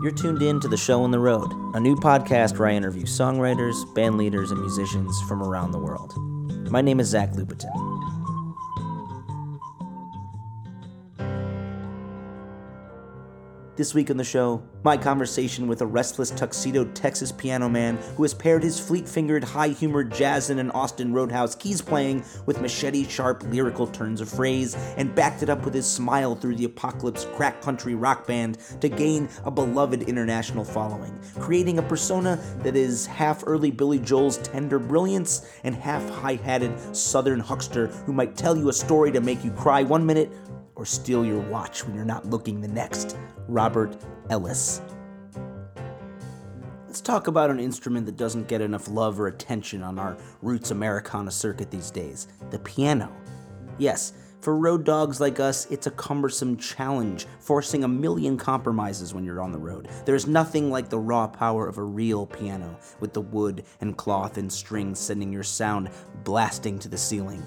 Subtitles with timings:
[0.00, 3.02] You're tuned in to The Show on the Road, a new podcast where I interview
[3.02, 6.16] songwriters, band leaders, and musicians from around the world.
[6.70, 7.68] My name is Zach Lupetin.
[13.80, 18.24] This week on the show, my conversation with a restless tuxedoed Texas piano man who
[18.24, 23.08] has paired his fleet fingered, high humored jazz and Austin Roadhouse keys playing with machete
[23.08, 27.26] sharp lyrical turns of phrase and backed it up with his smile through the apocalypse
[27.34, 33.06] crack country rock band to gain a beloved international following, creating a persona that is
[33.06, 38.58] half early Billy Joel's tender brilliance and half high hatted southern huckster who might tell
[38.58, 39.82] you a story to make you cry.
[39.84, 40.30] One minute
[40.80, 43.18] or steal your watch when you're not looking the next.
[43.48, 44.80] Robert Ellis.
[46.86, 50.70] Let's talk about an instrument that doesn't get enough love or attention on our roots
[50.70, 53.14] Americana circuit these days the piano.
[53.76, 59.22] Yes, for road dogs like us, it's a cumbersome challenge, forcing a million compromises when
[59.22, 59.86] you're on the road.
[60.06, 64.38] There's nothing like the raw power of a real piano, with the wood and cloth
[64.38, 65.90] and strings sending your sound
[66.24, 67.42] blasting to the ceiling.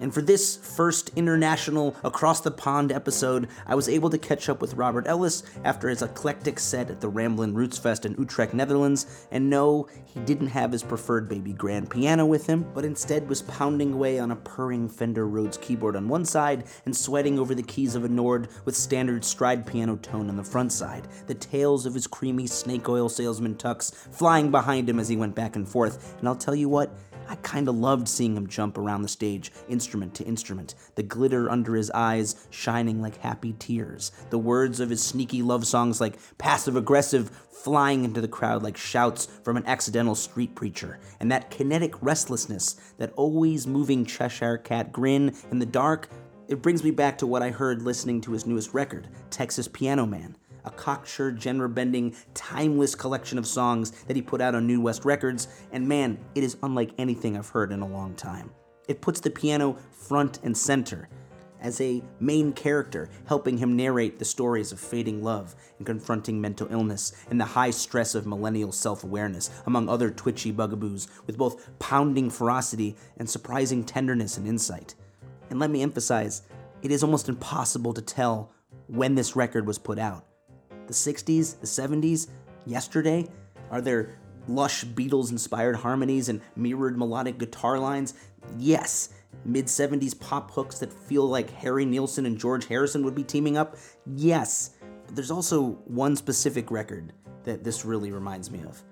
[0.00, 4.60] And for this first international across the pond episode, I was able to catch up
[4.60, 9.26] with Robert Ellis after his eclectic set at the Ramblin' Roots Fest in Utrecht, Netherlands.
[9.30, 13.42] And no, he didn't have his preferred baby grand piano with him, but instead was
[13.42, 17.62] pounding away on a purring Fender Rhodes keyboard on one side and sweating over the
[17.62, 21.86] keys of a Nord with standard stride piano tone on the front side, the tails
[21.86, 25.68] of his creamy snake oil salesman tux flying behind him as he went back and
[25.68, 26.16] forth.
[26.18, 26.94] And I'll tell you what,
[27.28, 31.74] I kinda loved seeing him jump around the stage, instrument to instrument, the glitter under
[31.74, 36.76] his eyes shining like happy tears, the words of his sneaky love songs like passive
[36.76, 41.94] aggressive flying into the crowd like shouts from an accidental street preacher, and that kinetic
[42.00, 46.08] restlessness, that always moving Cheshire cat grin in the dark.
[46.48, 50.06] It brings me back to what I heard listening to his newest record, Texas Piano
[50.06, 50.36] Man
[50.68, 55.04] a cocksure, genre bending, timeless collection of songs that he put out on New West
[55.04, 58.50] Records, and man, it is unlike anything I've heard in a long time.
[58.86, 61.08] It puts the piano front and center
[61.60, 66.68] as a main character, helping him narrate the stories of fading love and confronting mental
[66.70, 71.68] illness and the high stress of millennial self awareness, among other twitchy bugaboos, with both
[71.78, 74.94] pounding ferocity and surprising tenderness and insight.
[75.50, 76.42] And let me emphasize,
[76.82, 78.52] it is almost impossible to tell
[78.86, 80.27] when this record was put out
[80.88, 82.28] the 60s, the 70s,
[82.66, 83.26] yesterday?
[83.70, 84.18] Are there
[84.48, 88.14] lush Beatles inspired harmonies and mirrored melodic guitar lines?
[88.58, 89.10] Yes.
[89.44, 93.56] Mid 70s pop hooks that feel like Harry Nilsson and George Harrison would be teaming
[93.56, 93.76] up?
[94.06, 94.70] Yes.
[95.06, 97.12] But there's also one specific record
[97.44, 98.82] that this really reminds me of.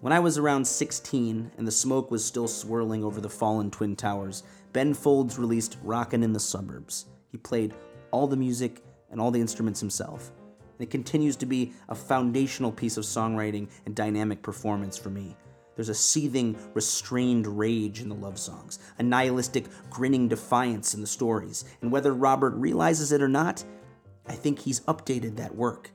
[0.00, 3.96] When I was around 16 and the smoke was still swirling over the fallen Twin
[3.96, 4.42] Towers,
[4.74, 7.06] Ben Folds released Rockin' in the Suburbs.
[7.30, 7.72] He played
[8.10, 10.32] all the music and all the instruments himself.
[10.78, 15.36] It continues to be a foundational piece of songwriting and dynamic performance for me.
[15.76, 21.06] There's a seething, restrained rage in the love songs, a nihilistic, grinning defiance in the
[21.06, 23.64] stories, and whether Robert realizes it or not,
[24.26, 25.90] I think he's updated that work.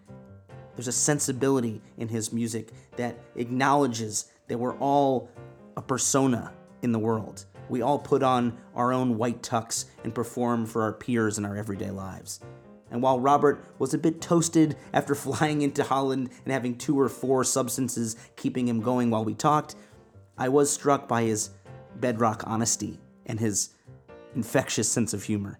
[0.75, 5.29] There's a sensibility in his music that acknowledges that we're all
[5.77, 7.45] a persona in the world.
[7.69, 11.55] We all put on our own white tux and perform for our peers in our
[11.55, 12.39] everyday lives.
[12.91, 17.09] And while Robert was a bit toasted after flying into Holland and having two or
[17.09, 19.75] four substances keeping him going while we talked,
[20.37, 21.51] I was struck by his
[21.95, 23.69] bedrock honesty and his
[24.35, 25.59] infectious sense of humor.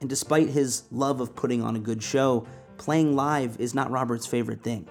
[0.00, 2.46] And despite his love of putting on a good show,
[2.76, 4.88] playing live is not Robert's favorite thing.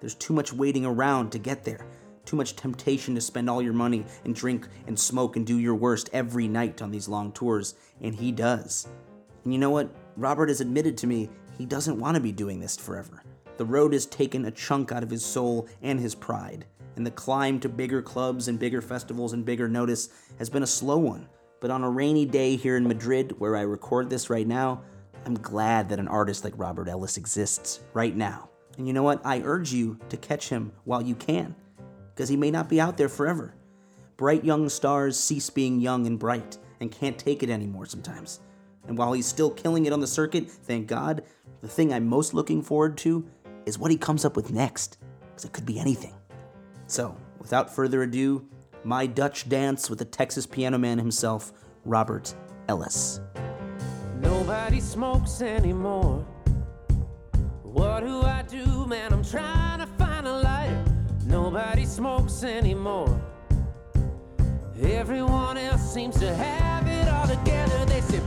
[0.00, 1.86] There's too much waiting around to get there,
[2.24, 5.74] too much temptation to spend all your money and drink and smoke and do your
[5.74, 8.88] worst every night on these long tours, and he does.
[9.44, 9.94] And you know what?
[10.20, 13.22] Robert has admitted to me he doesn't want to be doing this forever.
[13.56, 16.66] The road has taken a chunk out of his soul and his pride,
[16.96, 20.66] and the climb to bigger clubs and bigger festivals and bigger notice has been a
[20.66, 21.26] slow one.
[21.58, 24.82] But on a rainy day here in Madrid, where I record this right now,
[25.24, 28.50] I'm glad that an artist like Robert Ellis exists right now.
[28.76, 29.24] And you know what?
[29.24, 31.54] I urge you to catch him while you can,
[32.14, 33.54] because he may not be out there forever.
[34.18, 38.40] Bright young stars cease being young and bright and can't take it anymore sometimes.
[38.90, 41.22] And while he's still killing it on the circuit, thank God,
[41.60, 43.24] the thing I'm most looking forward to
[43.64, 44.98] is what he comes up with next,
[45.28, 46.12] because it could be anything.
[46.88, 48.48] So, without further ado,
[48.82, 51.52] my Dutch dance with the Texas piano man himself,
[51.84, 52.34] Robert
[52.68, 53.20] Ellis.
[54.18, 56.26] Nobody smokes anymore.
[57.62, 59.12] What do I do, man?
[59.12, 60.84] I'm trying to find a lighter.
[61.26, 63.22] Nobody smokes anymore.
[64.82, 67.84] Everyone else seems to have it all together.
[67.84, 68.18] They say,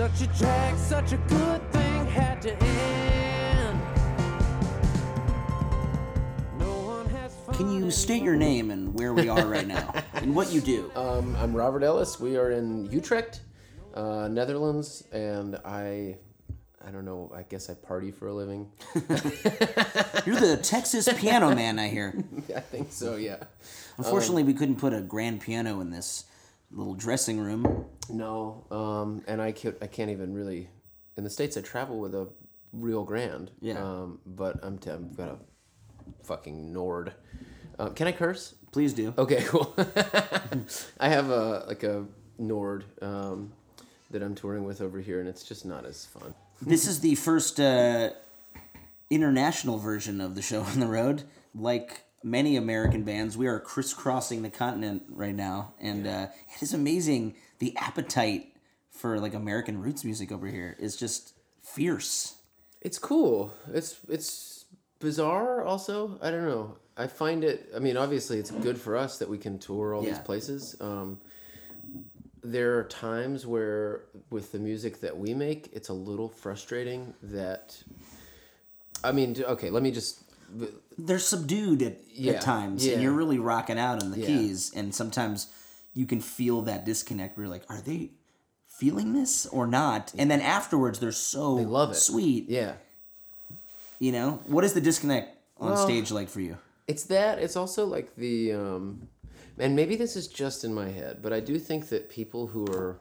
[0.00, 3.78] Such a drag, such a good thing had to end.
[6.58, 10.34] No one has Can you state your name and where we are right now and
[10.34, 10.90] what you do?
[10.96, 12.18] Um, I'm Robert Ellis.
[12.18, 13.42] We are in Utrecht,
[13.92, 16.16] uh, Netherlands, and I,
[16.82, 17.30] I don't know.
[17.36, 18.72] I guess I party for a living.
[18.94, 22.14] You're the Texas piano man, I hear.
[22.56, 23.16] I think so.
[23.16, 23.44] Yeah.
[23.98, 26.24] Unfortunately, we couldn't put a grand piano in this
[26.70, 27.86] little dressing room.
[28.08, 28.64] No.
[28.70, 29.76] Um, and I can't.
[29.82, 30.68] I can't even really.
[31.16, 32.28] In the states, I travel with a
[32.72, 33.50] real grand.
[33.60, 33.82] Yeah.
[33.82, 34.78] Um, but I'm.
[34.78, 35.38] T- I've got a
[36.24, 37.12] fucking Nord.
[37.78, 38.54] Um, can I curse?
[38.72, 39.14] Please do.
[39.16, 39.74] Okay, cool.
[40.98, 42.06] I have a like a
[42.38, 43.52] Nord um,
[44.10, 46.34] that I'm touring with over here, and it's just not as fun.
[46.62, 48.10] This is the first uh,
[49.08, 51.24] international version of the show on the road.
[51.54, 56.74] Like many American bands, we are crisscrossing the continent right now, and uh, it is
[56.74, 57.34] amazing.
[57.58, 58.46] The appetite
[58.90, 62.36] for like American roots music over here is just fierce.
[62.80, 63.52] It's cool.
[63.72, 64.64] It's it's
[64.98, 65.64] bizarre.
[65.64, 66.76] Also, I don't know.
[66.96, 67.70] I find it.
[67.74, 70.76] I mean, obviously, it's good for us that we can tour all these places.
[70.80, 71.20] Um,
[72.42, 77.14] there are times where, with the music that we make, it's a little frustrating.
[77.22, 77.82] That,
[79.04, 79.70] I mean, okay.
[79.70, 80.22] Let me just.
[80.98, 84.26] They're subdued at, Yeah, at times, and you're really rocking out on the Yeah.
[84.26, 85.48] keys, and sometimes
[85.94, 87.36] you can feel that disconnect.
[87.36, 88.10] Where you're like, are they
[88.66, 90.12] feeling this or not?
[90.16, 91.94] And then afterwards, they're so They love it.
[91.96, 92.48] sweet.
[92.48, 92.74] Yeah.
[93.98, 96.56] You know, what is the disconnect on Well- stage like for you?
[96.88, 97.38] It's that.
[97.38, 99.08] It's also like the, um,
[99.58, 102.64] and maybe this is just in my head, but I do think that people who
[102.66, 102.98] are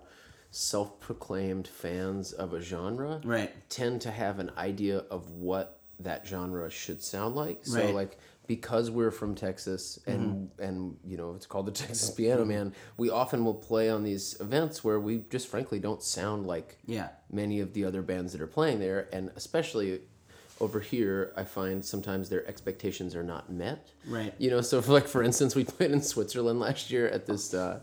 [0.51, 3.51] self-proclaimed fans of a genre Right.
[3.69, 7.65] tend to have an idea of what that genre should sound like.
[7.65, 7.93] So Right.
[7.93, 8.17] like
[8.47, 10.63] because we're from Texas and mm-hmm.
[10.63, 12.49] and you know it's called the Texas Piano mm-hmm.
[12.49, 16.77] Man, we often will play on these events where we just frankly don't sound like
[16.85, 17.09] Yeah.
[17.31, 20.01] many of the other bands that are playing there and especially
[20.59, 23.89] over here I find sometimes their expectations are not met.
[24.07, 24.33] Right.
[24.37, 27.53] You know, so for like for instance, we played in Switzerland last year at this.
[27.53, 27.79] Uh,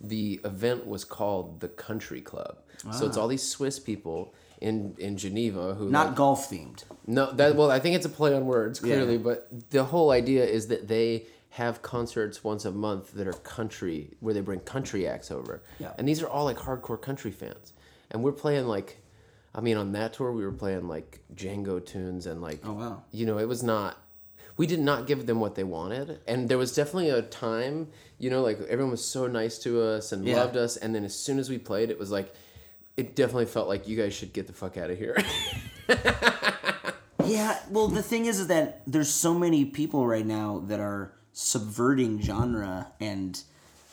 [0.00, 2.58] the event was called the Country Club.
[2.92, 3.20] So it's ah.
[3.20, 6.84] all these Swiss people in in Geneva who Not like- golf themed.
[7.06, 9.22] no that well I think it's a play on words clearly, Yeah.
[9.22, 14.16] but the whole idea is that they have concerts once a month that are country
[14.20, 15.62] where they bring country acts over.
[15.80, 15.92] Yeah.
[15.98, 17.72] And these are all like hardcore country fans.
[18.10, 18.98] And we're playing like
[19.54, 23.02] I mean on that tour we were playing like Django tunes and like Oh, wow.
[23.10, 23.96] you know, it was not
[24.56, 26.20] we did not give them what they wanted.
[26.28, 30.12] And there was definitely a time, you know, like everyone was so nice to us
[30.12, 30.36] and Yeah.
[30.36, 32.32] loved us and then as soon as we played it was like
[33.00, 35.16] it definitely felt like you guys should get the fuck out of here.
[37.26, 41.12] Yeah, well, the thing is, is that there's so many people right now that are
[41.32, 43.40] subverting genre and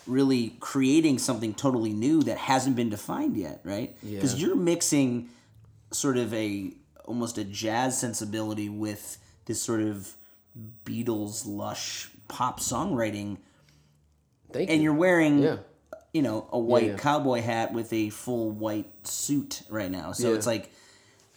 [0.06, 3.94] really creating something totally new that hasn't been defined yet, right?
[4.02, 4.46] Because Yeah.
[4.48, 5.28] you're mixing
[5.92, 6.72] sort of a
[7.04, 10.14] almost a jazz sensibility with this sort of
[10.84, 13.36] Beatles lush pop songwriting,
[14.52, 14.84] Thank and you.
[14.84, 15.56] you're wearing, Yeah.
[16.12, 16.96] You know, a white yeah.
[16.96, 20.12] cowboy hat with a full white suit right now.
[20.12, 20.36] So Yeah.
[20.36, 20.72] it's like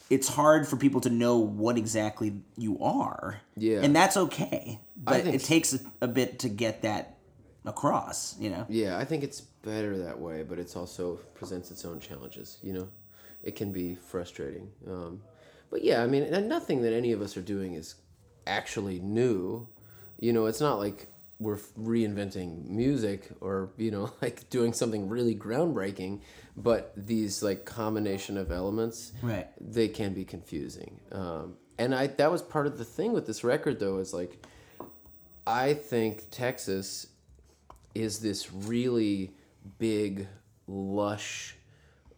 [0.09, 3.39] it's hard for people to know what exactly you are.
[3.55, 3.79] Yeah.
[3.81, 4.79] And that's okay.
[4.97, 7.17] But it takes a, a bit to get that
[7.65, 8.65] across, you know?
[8.67, 12.57] Yeah, I think it's better that way, but it's also presents its own challenges.
[12.61, 12.87] You know,
[13.41, 14.69] it can be frustrating.
[14.85, 15.21] Um,
[15.69, 17.95] but yeah, I mean, nothing that any of us are doing is
[18.45, 19.67] actually new.
[20.19, 21.07] You know, it's not like
[21.41, 26.21] we're reinventing music or you know like doing something really groundbreaking
[26.55, 29.47] but these like combination of elements Right.
[29.59, 33.43] they can be confusing um, and i that was part of the thing with this
[33.43, 34.33] record though is like
[35.47, 37.07] i think texas
[37.95, 39.31] is this really
[39.79, 40.27] big
[40.67, 41.55] lush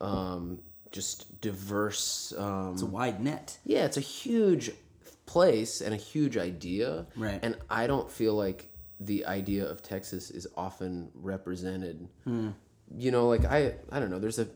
[0.02, 0.60] um,
[0.92, 3.58] just diverse um, It's a wide net.
[3.66, 4.72] yeah, it's a huge
[5.26, 7.08] place and a huge idea.
[7.16, 7.40] Right.
[7.42, 8.68] And I don't feel like
[9.06, 12.08] the idea of Texas is often represented.
[12.26, 14.48] You know, like I I don't know, there's a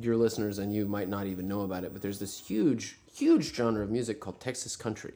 [0.00, 3.54] your listeners and you might not even know about it, but there's this huge huge
[3.54, 5.12] genre of music called Texas country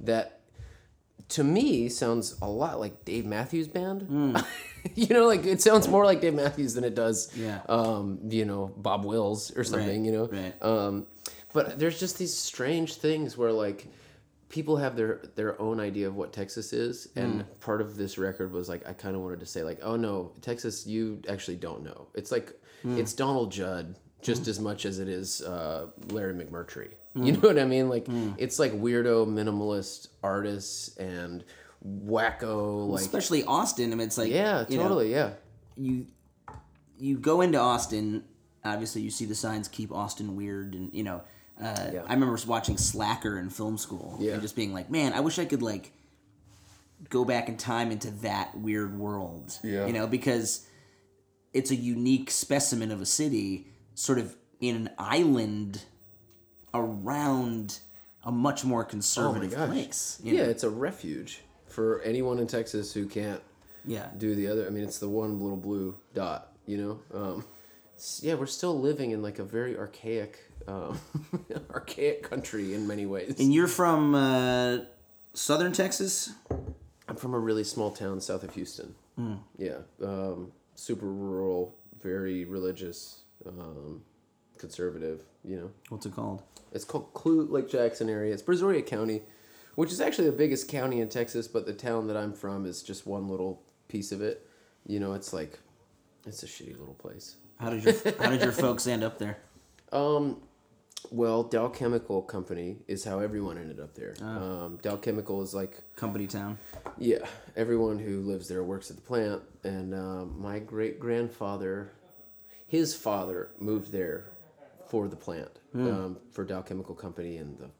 [0.00, 0.40] that
[1.30, 4.06] to me sounds a lot like Dave Matthews Band.
[4.94, 7.60] you know, like it sounds more like Dave Matthews than it does, Yeah.
[7.68, 10.04] um, you know, Bob Wills or something.
[10.04, 10.62] You know, right.
[10.62, 11.06] um,
[11.54, 13.86] but there's just these strange things where like
[14.52, 17.60] people have their their own idea of what Texas is, and mm.
[17.60, 20.32] part of this record was like I kind of wanted to say like, oh no,
[20.40, 22.06] Texas, you actually don't know.
[22.14, 22.52] It's like
[22.84, 22.98] mm.
[22.98, 24.48] it's Donald Judd just mm.
[24.48, 26.92] as much as it is uh, Larry McMurtry.
[27.14, 27.90] You know what I mean?
[27.90, 28.06] Like
[28.38, 31.44] it's like weirdo minimalist artists and
[31.86, 33.92] wacko like Especially Austin.
[33.92, 35.32] I mean, it's like, yeah, you know, totally, yeah.
[35.76, 36.06] you
[36.96, 38.24] you go into Austin
[38.64, 41.22] obviously you see the signs keep Austin weird, and you know.
[41.62, 42.02] Uh, Yeah.
[42.06, 44.32] I remember watching Slacker in film school Yeah.
[44.34, 45.92] and just being like, "Man, I wish I could like
[47.08, 49.86] go back in time into that weird world." Yeah.
[49.86, 50.66] You know, because
[51.52, 55.82] it's a unique specimen of a city, sort of in an island
[56.74, 57.78] around
[58.24, 60.20] a much more conservative place.
[60.22, 60.48] Oh Yeah, know?
[60.50, 63.40] it's a refuge for anyone in Texas who can't
[63.84, 64.08] yeah.
[64.16, 64.66] do the other.
[64.66, 67.00] I mean, it's the one little blue dot, you know.
[67.12, 67.44] Um,
[68.20, 70.38] yeah, we're still living in like a very archaic,
[70.68, 70.98] um,
[71.70, 73.36] archaic country in many ways.
[73.38, 74.78] And you're from uh,
[75.34, 76.32] southern Texas.
[77.08, 78.94] I'm from a really small town south of Houston.
[79.58, 84.02] Yeah, um, super rural, very religious, um,
[84.58, 85.22] conservative.
[85.44, 86.42] You know, What's it called?
[86.72, 88.32] it's called Clute Lake Jackson area.
[88.32, 89.22] It's Brazoria County,
[89.74, 92.82] which is actually the biggest county in Texas, but the town that I'm from is
[92.82, 94.46] just one little piece of it.
[94.86, 95.58] You know, it's like,
[96.26, 97.36] it's a shitty little place.
[97.60, 99.38] How did your How did your folks end up there?
[99.92, 100.40] Um,
[101.10, 104.14] well, Dow Chemical Company is how everyone ended up there.
[104.20, 106.58] Um, Dow Chemical is like Company town.
[106.98, 111.90] Yeah, everyone who lives there works at the plant, and um, my great grandfather,
[112.66, 114.26] his father moved there
[114.88, 117.70] for the plant um, for Dow Chemical Company in the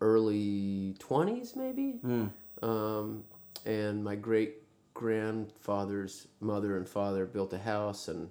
[0.00, 2.00] early twenties, maybe.
[2.62, 3.24] Um,
[3.64, 4.54] and my great
[4.94, 8.30] grandfather's mother and father built a house, and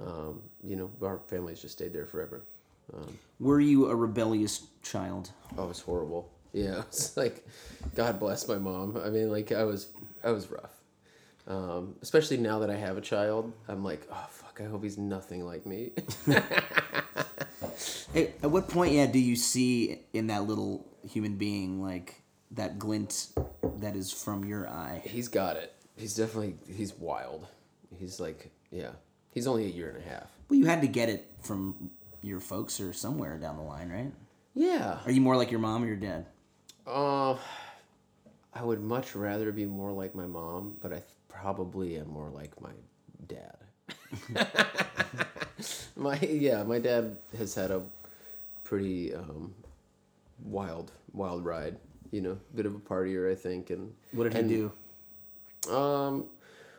[0.00, 2.42] um, you know our families just stayed there forever.
[3.40, 5.30] Were you a rebellious child?
[5.56, 6.30] Oh, it was horrible.
[6.52, 7.46] Yeah, it's like,
[7.94, 9.00] God bless my mom.
[9.04, 9.88] I mean, like I was,
[10.24, 10.74] I was rough.
[11.46, 14.98] Um, especially now that I have a child, I'm like, oh fuck, I hope he's
[14.98, 15.92] nothing like me.
[18.12, 22.78] Hey, at what point, yeah, do you see in that little human being like that
[22.78, 23.28] glint
[23.80, 25.02] that is from your eye?
[25.04, 25.74] he's got it.
[25.96, 27.46] He's definitely, he's wild.
[27.98, 28.92] He's like, yeah,
[29.30, 30.30] he's only a year and a half.
[30.48, 31.90] Well, you had to get it from
[32.22, 34.12] your folks are somewhere down the line, right?
[34.54, 34.98] Yeah.
[35.04, 36.26] Are you more like your mom or your dad?
[36.86, 37.36] Uh,
[38.52, 42.28] I would much rather be more like my mom, but I th- probably am more
[42.30, 42.72] like my
[43.26, 43.56] dad.
[45.96, 47.82] my yeah, my dad has had a
[48.64, 49.54] pretty um,
[50.42, 51.76] wild wild ride.
[52.10, 54.72] You know, bit of a partier, I think, and What did he do?
[55.70, 56.24] Um,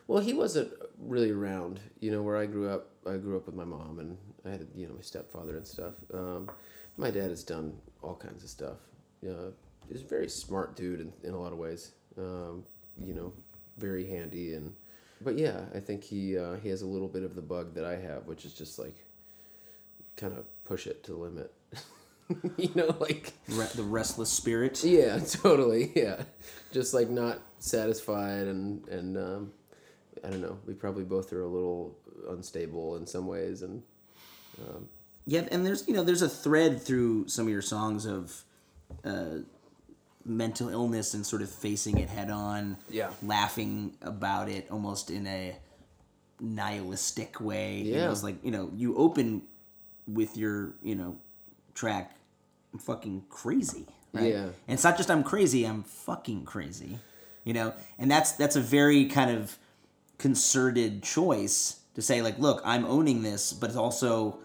[0.08, 1.78] well, he wasn't really around.
[2.00, 4.66] You know, where I grew up, I grew up with my mom, and I had
[4.74, 5.94] you know my stepfather and stuff.
[6.12, 6.50] Um,
[6.96, 8.78] my dad has done all kinds of stuff.
[9.26, 9.50] Uh,
[9.90, 11.92] he's a very smart dude in, in a lot of ways.
[12.18, 12.64] Um,
[13.02, 13.32] you know,
[13.78, 14.74] very handy and.
[15.22, 17.84] But yeah, I think he uh, he has a little bit of the bug that
[17.84, 19.04] I have, which is just like
[20.16, 21.52] kind of push it to the limit.
[22.56, 24.82] you know, like Re- the restless spirit.
[24.82, 25.92] yeah, totally.
[25.94, 26.22] Yeah,
[26.72, 29.52] just like not satisfied, and and um,
[30.24, 30.58] I don't know.
[30.66, 31.98] We probably both are a little
[32.30, 33.82] unstable in some ways, and
[35.26, 38.42] Yeah, and there's you know there's a thread through some of your songs of
[39.04, 39.38] uh,
[40.24, 42.76] mental illness and sort of facing it head on.
[42.88, 43.10] Yeah.
[43.22, 45.56] laughing about it almost in a
[46.40, 47.78] nihilistic way.
[47.78, 48.10] You know, Yeah.
[48.10, 49.42] it's like you know you open
[50.06, 51.16] with your you know
[51.74, 52.16] track.
[52.72, 53.86] I'm fucking crazy.
[54.12, 54.32] Right?
[54.32, 54.42] Yeah.
[54.44, 55.64] and it's not just I'm crazy.
[55.64, 56.98] I'm fucking crazy.
[57.44, 59.56] You know, and that's that's a very kind of
[60.18, 64.38] concerted choice to say like, look, I'm owning this, but it's also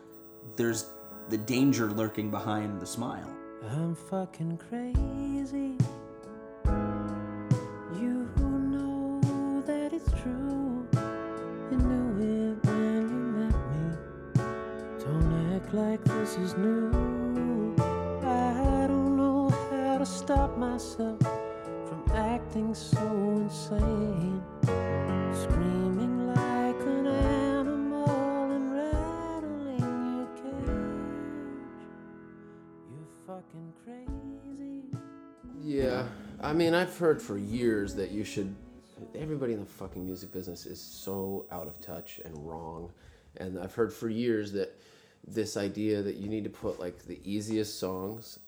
[0.56, 0.86] there's
[1.30, 3.30] the danger lurking behind the smile.
[3.64, 5.78] I'm fucking crazy.
[8.00, 10.88] You know that it's true.
[11.72, 13.84] You knew it when you met me.
[15.00, 16.92] Don't act like this is new.
[18.24, 23.00] I don't know how to stop myself from acting so
[23.42, 24.44] insane.
[25.34, 26.05] Screaming
[35.64, 36.08] yeah.
[36.42, 38.54] I mean, I've heard for years that you should.
[39.14, 42.90] Everybody in the fucking music business is so out of touch and wrong,
[43.38, 44.74] and I've heard for years that
[45.28, 48.40] this idea that you need to put like the easiest songs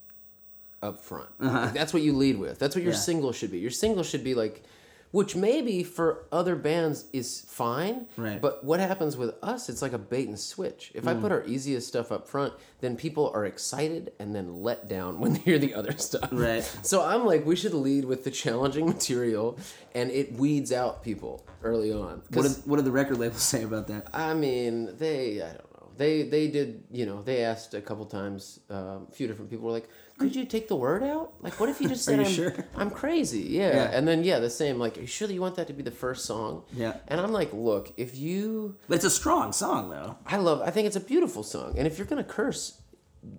[0.82, 1.28] up front.
[1.40, 2.58] Like, that's what you lead with.
[2.58, 2.98] That's what your Yeah.
[3.00, 3.58] single should be.
[3.58, 4.62] Your single should be like,
[5.10, 8.06] which maybe for other bands is fine.
[8.16, 8.40] Right.
[8.40, 9.68] But what happens with us?
[9.68, 10.92] It's like a bait and switch.
[10.94, 11.20] If I Mm.
[11.22, 15.32] put our easiest stuff up front, then people are excited and then let down when
[15.34, 16.28] they hear the other stuff.
[16.30, 16.62] Right.
[16.82, 19.58] So I'm like, we should lead with the challenging material,
[19.94, 22.22] and it weeds out people early on.
[22.32, 24.08] What did, what did the record labels say about that?
[24.12, 25.88] I mean, they, I don't know.
[25.96, 26.84] they they did.
[26.92, 28.60] You know, they asked a couple times.
[28.70, 29.88] Um, a few different people were like,
[30.18, 31.32] "Could you take the word out?
[31.40, 32.54] Like, what if you just said you I'm, sure?
[32.76, 33.68] I'm crazy?" Yeah.
[33.74, 33.90] Yeah.
[33.92, 34.78] and then yeah, the same.
[34.78, 36.62] Like, are you sure that you want that to be the first song?
[36.72, 36.94] Yeah.
[37.08, 40.16] And I'm like, look, if you it's a strong song, though.
[40.26, 40.60] I love.
[40.60, 42.80] I think it's a beautiful song, and if you're gonna curse,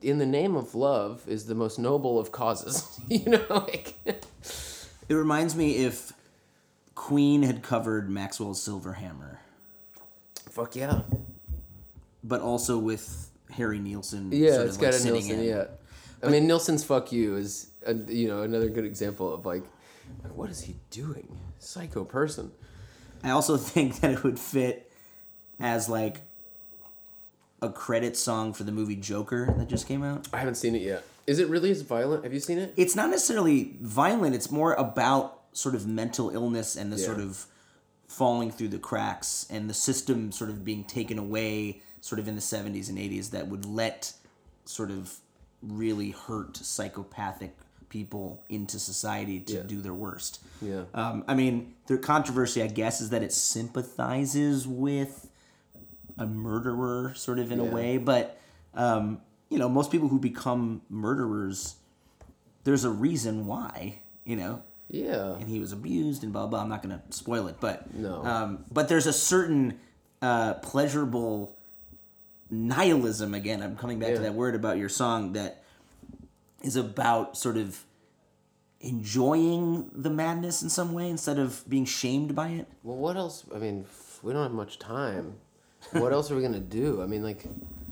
[0.02, 3.00] in the name of love is the most noble of causes.
[3.10, 3.96] you know, like
[5.10, 6.14] It reminds me if
[6.96, 9.40] Queen had covered Maxwell's Silver Hammer,
[10.50, 11.02] fuck yeah,
[12.24, 14.32] but also with Harry Nilsson.
[14.32, 14.52] yeah.
[14.54, 15.40] sort It's of like got a Nilsson.
[15.40, 15.46] in.
[15.46, 15.66] Yeah,
[16.24, 19.64] I mean Nilsson's "fuck you" is a, you know another good example of like,
[20.34, 21.28] what is he doing?
[21.60, 22.52] Psycho person.
[23.24, 24.92] I also think that it would fit
[25.60, 26.22] as like
[27.62, 30.28] a credit song for the movie Joker that just came out.
[30.34, 31.04] I haven't seen it yet.
[31.28, 32.24] Is it really as violent?
[32.24, 32.74] Have you seen it?
[32.78, 37.06] It's not necessarily violent, it's more about sort of mental illness and the Yeah.
[37.06, 37.46] sort of
[38.08, 42.36] falling through the cracks and the system sort of being taken away sort of in
[42.36, 44.14] the 70s and 80s that would let
[44.66, 45.18] sort of
[45.62, 47.56] really hurt psychopathic
[47.90, 49.64] people into society to Yeah.
[49.64, 50.40] do their worst.
[50.62, 50.84] Yeah.
[50.94, 55.28] Um, I mean, the controversy, I guess, is that it sympathizes with
[56.18, 57.98] a murderer, sort of in a way.
[57.98, 58.38] But
[58.76, 61.76] um, you know, most people who become murderers,
[62.64, 64.00] there's a reason why.
[64.26, 65.34] You know, Yeah.
[65.38, 66.62] and he was abused and blah blah.
[66.62, 68.24] I'm not going to spoil it, but No.
[68.24, 69.80] Um, but there's a certain
[70.22, 71.56] uh, pleasurable
[72.50, 73.34] nihilism.
[73.34, 75.64] Again, I'm coming back to that word about your song that
[76.62, 77.84] is about sort of
[78.82, 82.68] enjoying the madness in some way instead of being shamed by it.
[82.84, 83.46] Well, what else?
[83.54, 83.86] I mean,
[84.24, 85.36] we don't have much time.
[85.92, 87.02] What else are we gonna do?
[87.02, 87.46] I mean, like.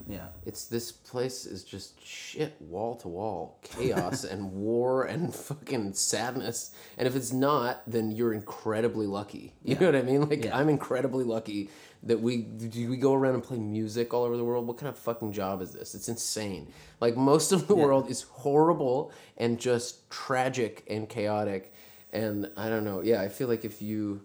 [0.07, 0.27] Yeah.
[0.45, 6.71] It's this place is just shit wall to wall chaos and war and fucking sadness.
[6.97, 9.53] And if it's not, then you're incredibly lucky.
[9.63, 10.29] You know what I mean?
[10.29, 10.57] Like Yeah.
[10.57, 11.69] I'm incredibly lucky
[12.03, 14.65] that we do we go around and play music all over the world.
[14.65, 15.93] What kind of fucking job is this?
[15.93, 16.71] It's insane.
[17.01, 21.73] Like most of the world is horrible and just tragic and chaotic.
[22.13, 23.01] And I don't know.
[23.01, 24.21] Yeah, I feel like if you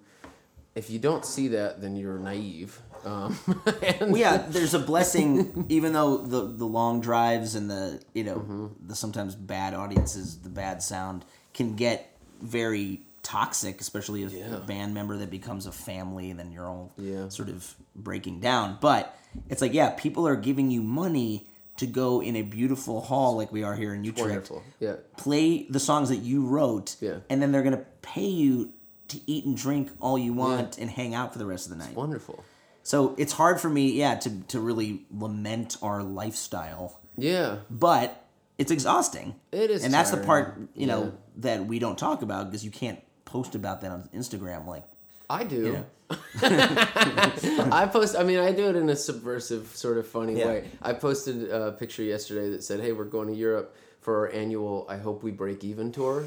[0.76, 2.80] if you don't see that, then you're naive.
[3.04, 3.36] Um,
[3.82, 8.24] and Well, yeah, there's a blessing, even though the the long drives and the you
[8.24, 8.66] know Mm-hmm.
[8.88, 14.56] the sometimes bad audiences, the bad sound can get very toxic, especially if Yeah.
[14.56, 17.28] a band member that becomes a family, then you're all Yeah.
[17.28, 18.78] sort of breaking down.
[18.80, 19.16] But
[19.48, 23.50] it's like, yeah, people are giving you money to go in a beautiful hall like
[23.52, 24.62] we are here in Utrecht, wonderful.
[24.80, 24.96] Yeah.
[25.16, 27.18] play the songs that you wrote, Yeah.
[27.30, 28.70] and then they're gonna pay you
[29.08, 31.84] to eat and drink all you want and hang out for the rest of the
[31.84, 31.94] night.
[31.94, 32.44] Wonderful.
[32.82, 37.58] So it's hard for me, yeah, to to really lament our lifestyle, Yeah.
[37.70, 38.24] but
[38.58, 39.34] it's exhausting.
[39.52, 41.10] It is and that's the part you know yeah.
[41.38, 44.66] that we don't talk about because you can't post about that on Instagram.
[44.66, 44.84] Like,
[45.30, 45.72] I do.
[45.72, 45.84] know.
[46.42, 48.16] I post.
[48.16, 50.46] I mean, I do it in a subversive, sort of funny Yeah.
[50.46, 50.70] way.
[50.82, 54.86] I posted a picture yesterday that said, "Hey, we're going to Europe for our annual
[54.88, 56.24] I hope we break even tour."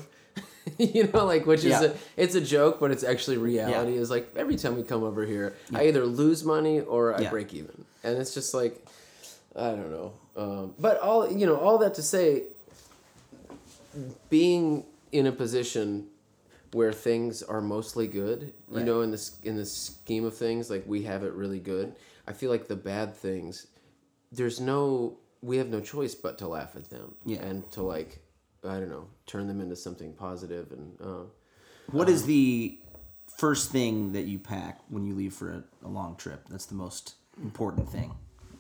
[0.77, 1.83] you know, like which is Yeah.
[1.83, 3.93] a, it's a joke, but it's actually reality.
[3.95, 3.99] Yeah.
[4.01, 7.29] Is like every time we come over here, I either lose money or I Yeah.
[7.29, 8.85] break even, and it's just like
[9.55, 10.13] I don't know.
[10.35, 12.43] Um, but all you know, all that to say,
[14.29, 16.07] being in a position
[16.73, 20.83] where things are mostly good, you know, in this in the scheme of things, like
[20.87, 21.95] we have it really good.
[22.27, 23.67] I feel like the bad things,
[24.31, 27.43] there's no, we have no choice but to laugh at them, Yeah.
[27.43, 28.19] and to like,
[28.65, 31.23] I don't know, turn them into something positive, and uh,
[31.91, 32.79] what is the
[33.37, 36.47] first thing that you pack when you leave for a, a long trip?
[36.49, 38.13] That's the most important thing.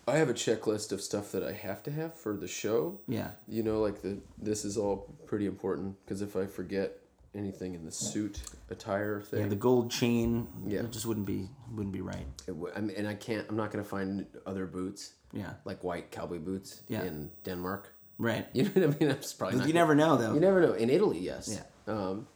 [0.07, 2.99] I have a checklist of stuff that I have to have for the show.
[3.07, 3.31] Yeah.
[3.47, 6.99] You know, like the this is all pretty important because if I forget
[7.33, 8.39] anything in the suit
[8.69, 10.47] attire thing, Yeah, the gold chain.
[10.67, 10.81] Yeah.
[10.81, 12.27] it just wouldn't be wouldn't be right.
[12.47, 13.47] It w- I mean, and I can't.
[13.49, 15.13] I'm not gonna find other boots.
[15.33, 15.53] Yeah.
[15.65, 17.01] Like white cowboy boots Yeah.
[17.03, 17.91] in Denmark.
[18.17, 18.47] Right.
[18.53, 19.17] You know what I mean?
[19.37, 19.67] Probably.
[19.67, 20.33] You never know though.
[20.33, 20.73] You never know.
[20.73, 21.59] In Italy, yes.
[21.87, 21.93] Yeah.
[21.93, 22.27] Um,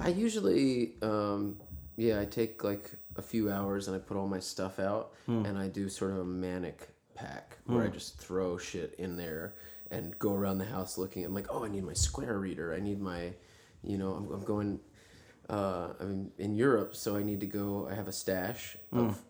[0.00, 1.58] I usually, um,
[1.96, 5.44] yeah, I take like a few hours and I put all my stuff out Hmm.
[5.44, 9.54] and I do sort of a manic pack where I just throw shit in there
[9.90, 11.24] and go around the house looking.
[11.24, 12.72] I'm like, oh, I need my square reader.
[12.72, 13.32] I need my,
[13.82, 14.78] you know, I'm, I'm going.
[15.50, 17.88] Uh, I'm in Europe, so I need to go.
[17.90, 18.98] I have a stash Hmm.
[18.98, 19.20] of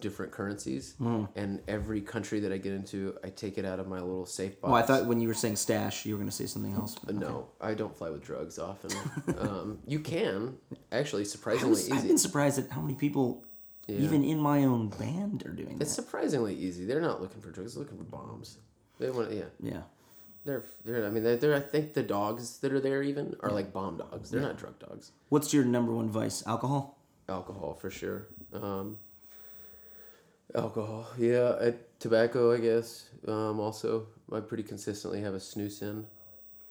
[0.00, 0.94] different currencies,
[1.36, 4.60] and every country that I get into, I take it out of my little safe
[4.60, 4.70] box.
[4.70, 6.96] Oh, I thought when you were saying stash, you were going to say something else.
[7.06, 8.90] Uh, No, I don't fly with drugs often.
[9.38, 10.56] um, you can
[10.90, 13.44] actually surprisingly was, I've been surprised at how many people,
[13.88, 15.82] even in my own band, are doing that.
[15.82, 16.02] It's that.
[16.02, 16.84] surprisingly easy.
[16.84, 18.58] They're not looking for drugs; they're looking for bombs.
[18.98, 19.44] They want, yeah.
[19.60, 19.82] Yeah.
[20.44, 21.06] They're, they're.
[21.06, 21.54] I mean, they're, they're.
[21.54, 24.30] I think the dogs that are there even are like bomb dogs.
[24.30, 25.12] They're not drug dogs.
[25.28, 26.44] What's your number one vice?
[26.46, 26.98] Alcohol.
[27.28, 28.26] Alcohol for sure.
[28.52, 28.98] Um,
[30.54, 31.56] Alcohol, yeah.
[31.60, 33.08] Uh, tobacco, I guess.
[33.26, 36.04] Um, also, I pretty consistently have a snus in.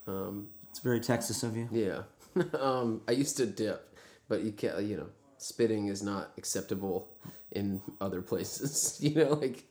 [0.08, 1.68] Um, It's very Texas of you.
[1.72, 2.04] yeah.
[2.60, 3.96] um, I used to dip,
[4.30, 4.82] but you can't.
[4.84, 7.10] You know, spitting is not acceptable
[7.52, 8.98] in other places.
[9.02, 9.64] you know, like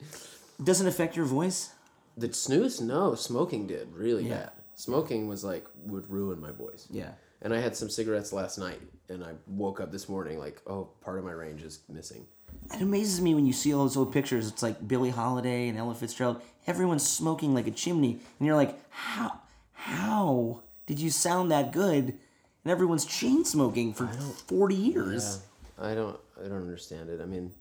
[0.63, 1.71] Doesn't affect your voice.
[2.17, 2.81] the snus.
[2.81, 4.35] No, smoking did really Yeah.
[4.37, 4.51] bad.
[4.75, 6.87] Smoking was like would ruin my voice.
[6.91, 7.13] Yeah.
[7.43, 10.91] And I had some cigarettes last night, and I woke up this morning like, oh,
[11.01, 12.27] part of my range is missing.
[12.75, 14.47] It amazes me when you see all those old pictures.
[14.49, 16.41] It's like Billie Holiday and Ella Fitzgerald.
[16.67, 19.41] Everyone's smoking like a chimney, and you're like, how,
[19.73, 22.15] how did you sound that good?
[22.65, 24.07] And everyone's chain smoking for
[24.47, 25.41] forty years.
[25.79, 27.21] I don't, I don't understand it.
[27.21, 27.53] I mean,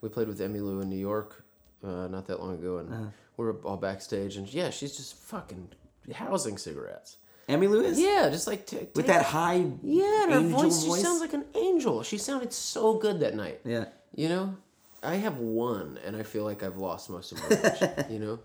[0.00, 1.44] we played with Emmylou in New York
[1.84, 3.04] uh, not that long ago, and Uh-huh.
[3.36, 5.68] we were all backstage, and yeah, she's just fucking
[6.14, 7.16] housing cigarettes.
[7.48, 7.98] Emmylou's.
[8.00, 11.00] Yeah, just like t- With that high Yeah, and her voice, voice.
[11.00, 12.02] she sounds like an angel.
[12.02, 13.60] She sounded so good that night.
[13.64, 13.86] Yeah.
[14.14, 14.56] You know,
[15.02, 18.38] I have one, and I feel like I've lost most of my you know.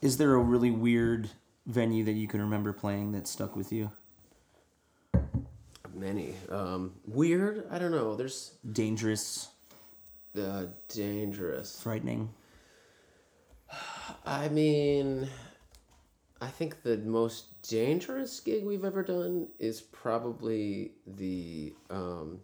[0.00, 1.28] Is there a really weird
[1.66, 3.90] venue that you can remember playing that stuck with you?
[5.94, 6.34] Many.
[6.48, 7.66] Um, weird.
[7.70, 8.14] I don't know.
[8.16, 9.48] There's Dangerous,
[10.40, 11.78] uh, dangerous.
[11.82, 12.30] frightening.
[14.24, 15.28] I mean,
[16.40, 22.40] I think the most dangerous gig we've ever done is probably the um,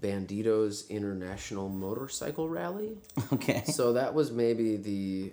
[0.00, 2.96] Bandidos International Motorcycle Rally.
[3.32, 3.62] Okay.
[3.66, 5.32] so that was maybe the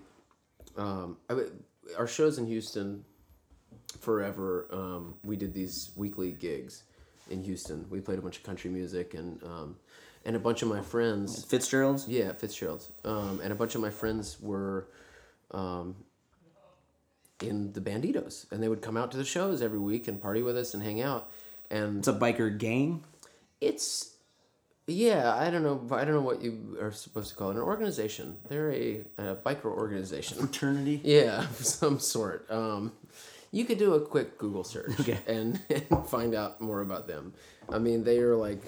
[0.78, 1.46] um, I, mean,
[1.98, 3.04] our shows in Houston
[4.00, 4.68] forever.
[4.72, 6.84] Um, we did these weekly gigs
[7.30, 7.86] in Houston.
[7.90, 9.76] We played a bunch of country music and um,
[10.26, 11.44] and a bunch of my friends.
[11.46, 12.08] Fitzgerald's.
[12.08, 12.90] Yeah, Fitzgerald's.
[13.04, 14.88] Um, and a bunch of my friends were
[15.52, 15.96] um,
[17.42, 20.42] in the Bandidos, and they would come out to the shows every week and party
[20.42, 21.30] with us and hang out.
[21.72, 23.04] And It's a biker gang.
[23.62, 24.12] it's
[24.92, 25.82] yeah, I don't know.
[25.96, 27.56] I don't know what you are supposed to call it.
[27.56, 28.38] An organization.
[28.48, 30.38] They're a, a biker organization.
[30.40, 31.02] Fraternity.
[31.04, 32.50] Yeah, of some sort.
[32.50, 32.92] Um,
[33.52, 35.18] you could do a quick Google search Okay.
[35.28, 37.34] and, and find out more about them.
[37.68, 38.62] I mean, they are like,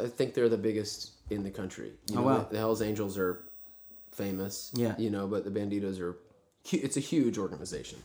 [0.00, 1.92] I think they're the biggest in the country.
[2.10, 2.38] You Oh, wow.
[2.38, 3.44] The, the Hell's Angels are
[4.10, 4.70] famous.
[4.74, 4.94] Yeah.
[4.98, 6.16] You know, but the Bandidos are,
[6.70, 7.98] it's a huge organization.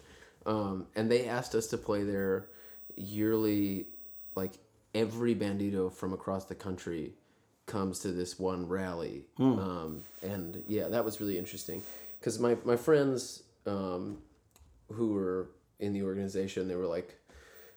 [0.45, 2.47] Um, and they asked us to play their
[2.95, 3.85] yearly,
[4.35, 4.53] like
[4.93, 7.13] every Bandido from across the country
[7.65, 9.25] comes to this one rally.
[9.59, 11.83] Um, and yeah, that was really interesting
[12.19, 14.19] because my, my friends um,
[14.91, 17.15] who were in the organization, they were like,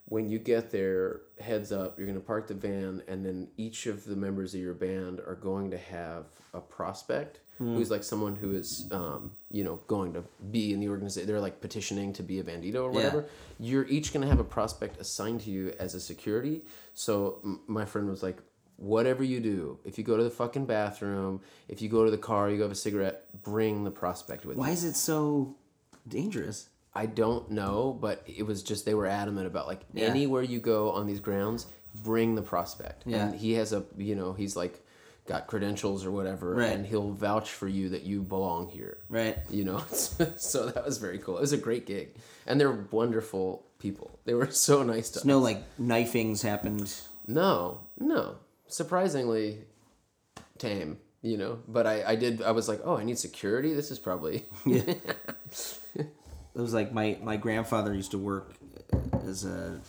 [0.06, 3.86] when you get there, heads up, you're going to park the van, and then each
[3.86, 8.36] of the members of your band are going to have a prospect who's like someone
[8.36, 11.28] who is, um, you know, going to be in the organization.
[11.28, 13.26] They're like petitioning to be a bandido or whatever.
[13.58, 16.62] You're each going to have a prospect assigned to you as a security.
[16.94, 18.38] So m- my friend was like,
[18.76, 22.16] whatever you do, if you go to the fucking bathroom, if you go to the
[22.16, 24.60] car, you go have a cigarette, bring the prospect with you.
[24.62, 25.54] Why is it so
[26.08, 26.68] dangerous?
[26.94, 30.06] I don't know, but it was just they were adamant about like Yeah.
[30.06, 31.66] anywhere you go on these grounds,
[32.02, 33.02] bring the prospect.
[33.06, 33.26] Yeah.
[33.28, 34.82] And he has a you know, he's like
[35.30, 36.72] got credentials or whatever Right.
[36.72, 38.98] and he'll vouch for you that you belong here.
[39.08, 39.38] Right.
[39.48, 39.78] You know,
[40.36, 41.36] so that was very cool.
[41.38, 42.16] It was a great gig.
[42.46, 44.18] And they're wonderful people.
[44.24, 45.24] They were so nice to us.
[45.24, 46.92] No like knifings happened.
[47.28, 48.36] No, no.
[48.66, 49.58] Surprisingly
[50.58, 51.58] tame, you know.
[51.68, 53.72] But I, I did I was like, Oh, I need security?
[53.72, 58.52] This is probably It was like my my grandfather used to work
[59.24, 59.80] as a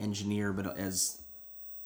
[0.00, 1.20] engineer, but as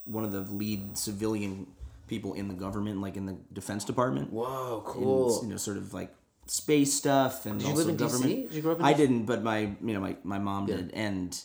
[0.04, 1.66] one of the lead civilian
[2.08, 4.32] people in the government, like in the defense department.
[4.32, 5.40] Whoa, And, cool.
[5.42, 6.14] you know, sort of like
[6.46, 7.98] space stuff and you also live in DC?
[7.98, 8.46] government.
[8.48, 8.96] Did you grow up in I DC?
[8.96, 11.38] didn't, but my you know my my mom did, and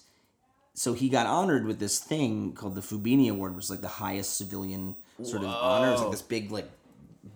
[0.73, 3.87] so he got honored with this thing called the Fubini Award, which is like the
[3.87, 5.91] highest civilian sort of honor.
[5.91, 6.69] It's like this big like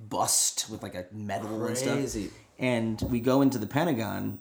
[0.09, 2.27] bust with like a medal and Crazy.
[2.27, 2.37] stuff.
[2.59, 4.39] And we go into the Pentagon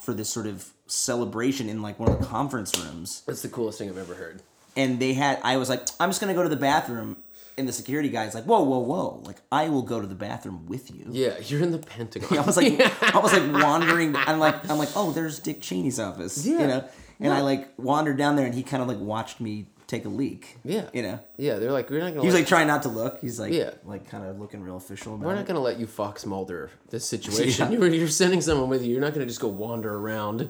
[0.00, 3.78] for this sort of celebration in like one of the conference rooms That's the coolest
[3.78, 4.42] thing I've ever heard.
[4.76, 7.16] and they had i was like i'm just gonna go to the bathroom
[7.58, 10.66] and the security guy's like whoa whoa whoa like i will go to the bathroom
[10.66, 12.38] with you Yeah, you're in the Pentagon.
[12.38, 12.80] i was like
[13.14, 16.60] i was like wandering i'm like i'm like oh there's dick cheney's office Yeah.
[16.60, 16.88] you know
[17.20, 20.08] and i like wandered down there and he kind of like watched me take a
[20.08, 20.88] leak Yeah.
[20.94, 22.20] you know Yeah, they're like, we're not gonna.
[22.22, 23.72] he was let, like trying not to look he's like Yeah.
[23.84, 27.04] like kind of looking real official we're it not gonna let you Fox Mulder this
[27.04, 27.70] situation.
[27.72, 27.78] Yeah.
[27.78, 28.92] You're, you're sending someone with you.
[28.92, 30.48] You're not gonna just go wander around.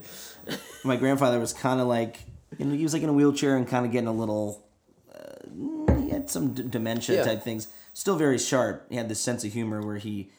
[0.84, 2.20] my grandfather was kind of like
[2.58, 4.64] you know, he was like in a wheelchair and kind of getting a little
[6.22, 7.24] had some d- dementia Yeah.
[7.24, 10.30] type things still very sharp he had this sense of humor where he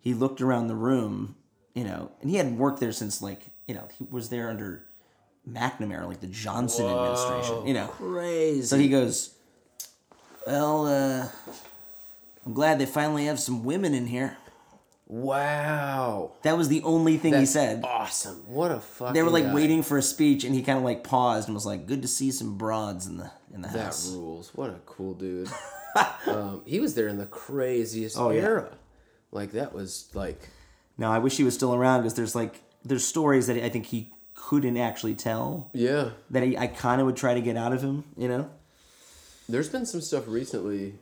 [0.00, 1.36] he looked around the room
[1.74, 4.84] you know and he hadn't worked there since like you know he was there under
[5.48, 8.62] mcnamara like the johnson administration you know Crazy.
[8.62, 9.34] so he goes
[10.46, 11.28] well uh
[12.44, 14.36] i'm glad they finally have some women in here
[15.08, 16.32] Wow.
[16.42, 17.82] That was the only thing he said.
[17.84, 18.42] Awesome.
[18.46, 19.54] What a fucking They were like guy.
[19.54, 22.08] waiting for a speech, and he kind of like paused and was like, "Good to
[22.08, 24.50] see some broads in the in the That house." rules.
[24.54, 25.48] What a cool dude.
[26.26, 28.42] um, he was there in the craziest Oh, yeah.
[28.42, 28.68] era.
[29.32, 30.40] Like that was like
[30.96, 33.86] Now I wish he was still around because there's like there's stories that I think
[33.86, 36.10] he couldn't actually tell yeah.
[36.30, 38.04] that he, I kind of would try to get out of him.
[38.16, 38.50] You know?
[39.48, 40.94] There's been some stuff recently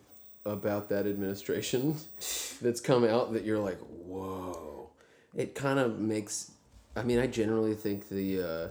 [0.44, 1.96] about that administration
[2.62, 4.90] that's come out that you're like, whoa.
[5.34, 6.52] It kind of makes.
[6.94, 8.68] I mean, I generally think the uh,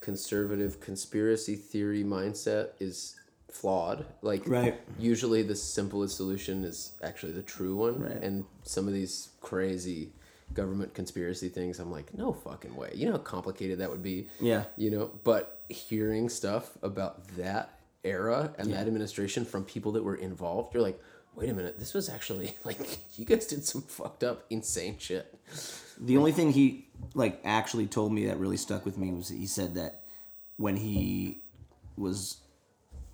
[0.00, 3.16] conservative conspiracy theory mindset is
[3.50, 4.04] flawed.
[4.22, 4.80] Like, Right.
[4.98, 8.00] usually the simplest solution is actually the true one.
[8.00, 8.22] Right.
[8.22, 10.12] And some of these crazy
[10.54, 12.92] government conspiracy things, I'm like, no fucking way.
[12.94, 14.28] You know how complicated that would be?
[14.40, 14.64] Yeah.
[14.76, 17.70] You know, but hearing stuff about that
[18.04, 21.00] era and that administration from people that were involved, you're like,
[21.38, 22.78] wait a minute, this was actually like
[23.16, 25.32] you guys did some fucked up, insane shit.
[26.00, 29.46] The only thing he like actually told me that really stuck with me was he
[29.46, 30.02] said that
[30.56, 31.38] when he
[31.96, 32.38] was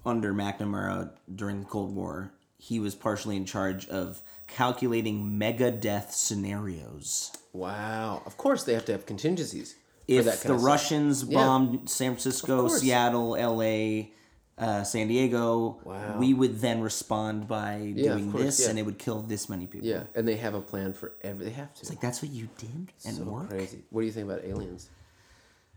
[0.07, 6.13] under McNamara during the Cold War, he was partially in charge of calculating mega death
[6.15, 7.33] scenarios.
[7.53, 8.23] Wow.
[8.27, 9.77] Of course they have to have contingencies.
[10.07, 10.71] If that kind the of stuff.
[10.71, 11.39] Russians Yeah.
[11.39, 12.69] bombed San Francisco.
[12.69, 14.13] Seattle, L.A.,
[14.57, 16.19] uh, San Diego, Wow.
[16.19, 18.71] we would then respond by Yeah, doing course, this, yeah.
[18.71, 19.89] and it would kill this many people.
[19.89, 21.47] Yeah, and they have a plan for every.
[21.47, 21.81] They have to.
[21.81, 23.49] It's like that's what you did and so work.
[23.51, 23.79] crazy.
[23.91, 24.89] What do you think about aliens?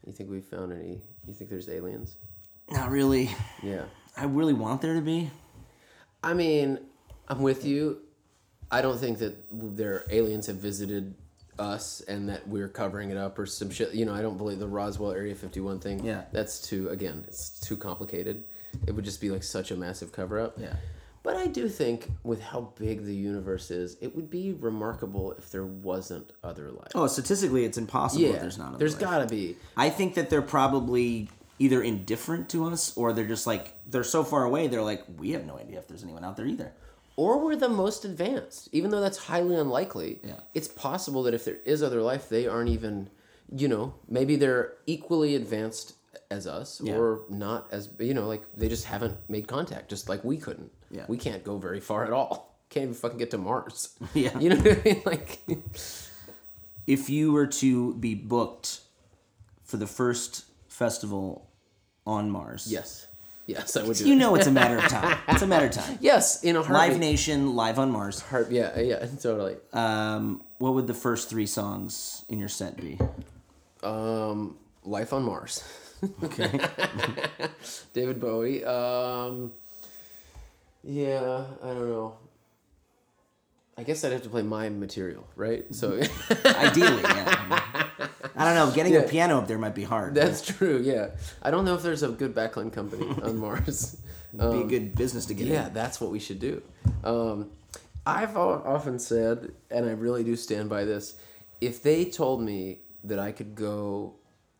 [0.05, 1.01] You think we found any?
[1.27, 2.15] You think there's aliens?
[2.71, 3.29] Not really.
[3.63, 3.83] Yeah.
[4.15, 5.29] I really want there to be.
[6.23, 6.79] I mean,
[7.27, 7.99] I'm with you.
[8.71, 11.13] I don't think that their aliens have visited
[11.59, 13.93] us and that we're covering it up or some shit.
[13.93, 16.03] You know, I don't believe the Roswell Area 51 thing.
[16.05, 16.23] Yeah.
[16.31, 18.45] That's too, again, it's too complicated.
[18.85, 20.57] It would just be like such a massive cover up.
[20.59, 20.75] Yeah.
[21.23, 25.51] But I do think with how big the universe is, it would be remarkable if
[25.51, 26.91] there wasn't other life.
[26.95, 28.33] Oh, statistically, it's impossible yeah.
[28.35, 28.77] if there's not.
[28.79, 28.99] There's life.
[29.01, 29.57] There's gotta be.
[29.75, 34.23] I think that they're probably either indifferent to us or they're just like they're so
[34.23, 34.67] far away.
[34.67, 36.71] They're like we have no idea if there's anyone out there either.
[37.17, 40.35] or we're the most advanced even though that's highly unlikely Yeah.
[40.53, 43.09] it's possible that if there is other life they aren't even
[43.51, 45.93] you know maybe they're equally advanced
[46.29, 46.95] as us Yeah.
[46.97, 50.71] or not as you know like they just haven't made contact just like we couldn't
[50.91, 51.05] Yeah.
[51.07, 54.37] we can't go very far at all can't even fucking get to mars Yeah.
[54.37, 55.39] you know what i mean like
[56.87, 58.79] If you were to be booked
[59.65, 61.49] for the first festival
[62.05, 63.07] on Mars, yes
[63.45, 64.15] yes i would you it.
[64.15, 65.17] know it's a matter of time.
[65.27, 65.97] It's a matter of time.
[65.99, 66.97] yes in a Live.
[66.97, 68.21] Nation, live on Mars.
[68.21, 72.97] Heart, yeah yeah totally Um, what would the first three songs in your set be?
[73.83, 75.63] Um, Life on Mars.
[76.23, 76.59] Okay.
[77.93, 78.63] David Bowie.
[78.63, 79.51] Um,
[80.83, 82.15] yeah, I don't know.
[83.79, 85.63] I guess I'd have to play my material, right?
[85.73, 85.93] So
[86.45, 87.69] Ideally, yeah.
[88.35, 88.71] I don't know.
[88.73, 88.99] Getting Yeah.
[89.01, 90.15] a piano up there might be hard.
[90.15, 90.79] that's true.
[90.83, 91.09] Yeah,
[91.43, 93.97] I don't know if there's a good backline company on Mars.
[94.33, 95.73] It'd be a good business to get Yeah, in.
[95.73, 96.61] that's what we should do.
[97.03, 97.49] Um,
[98.05, 101.15] I've often said, and I really do stand by this,
[101.61, 104.13] if they told me that I could go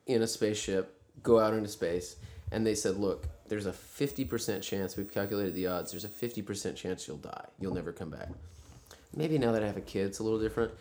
[0.05, 2.15] in a spaceship, go out into space,
[2.51, 6.75] and they said, look, there's a 50% chance, we've calculated the odds, there's a 50%
[6.75, 7.45] chance you'll die.
[7.59, 8.29] You'll never come back.
[9.15, 10.71] Maybe now that I have a kid, it's a little different.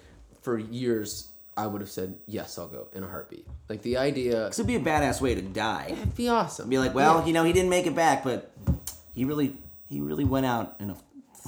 [0.42, 3.46] For years, I would have said, yes, I'll go in a heartbeat.
[3.68, 5.88] Like the idea, It'd be a badass way to die.
[5.92, 6.68] it'd be awesome.
[6.68, 7.26] Be like, well, Yeah.
[7.26, 8.50] you know, he didn't make it back, but
[9.14, 9.56] he really,
[9.88, 10.96] he really went out in a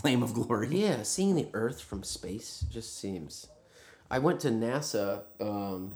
[0.00, 0.68] flame of glory.
[0.70, 3.48] Yeah, seeing the Earth from space just seems.
[4.10, 5.22] I went to NASA.
[5.40, 5.94] Um,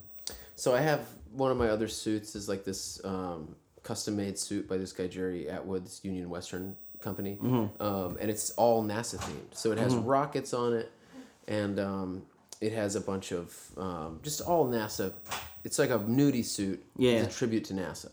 [0.56, 4.68] so I have one of my other suits is like this um, custom made suit
[4.68, 7.38] by this guy Jerry Atwood's Union Western company,
[7.80, 9.54] um, and it's all NASA themed.
[9.54, 10.90] So it has rockets on it,
[11.48, 12.22] and um,
[12.60, 15.12] it has a bunch of um, just all NASA.
[15.64, 16.84] It's like a nudie suit.
[16.96, 17.12] Yeah.
[17.12, 18.10] It's a tribute to NASA,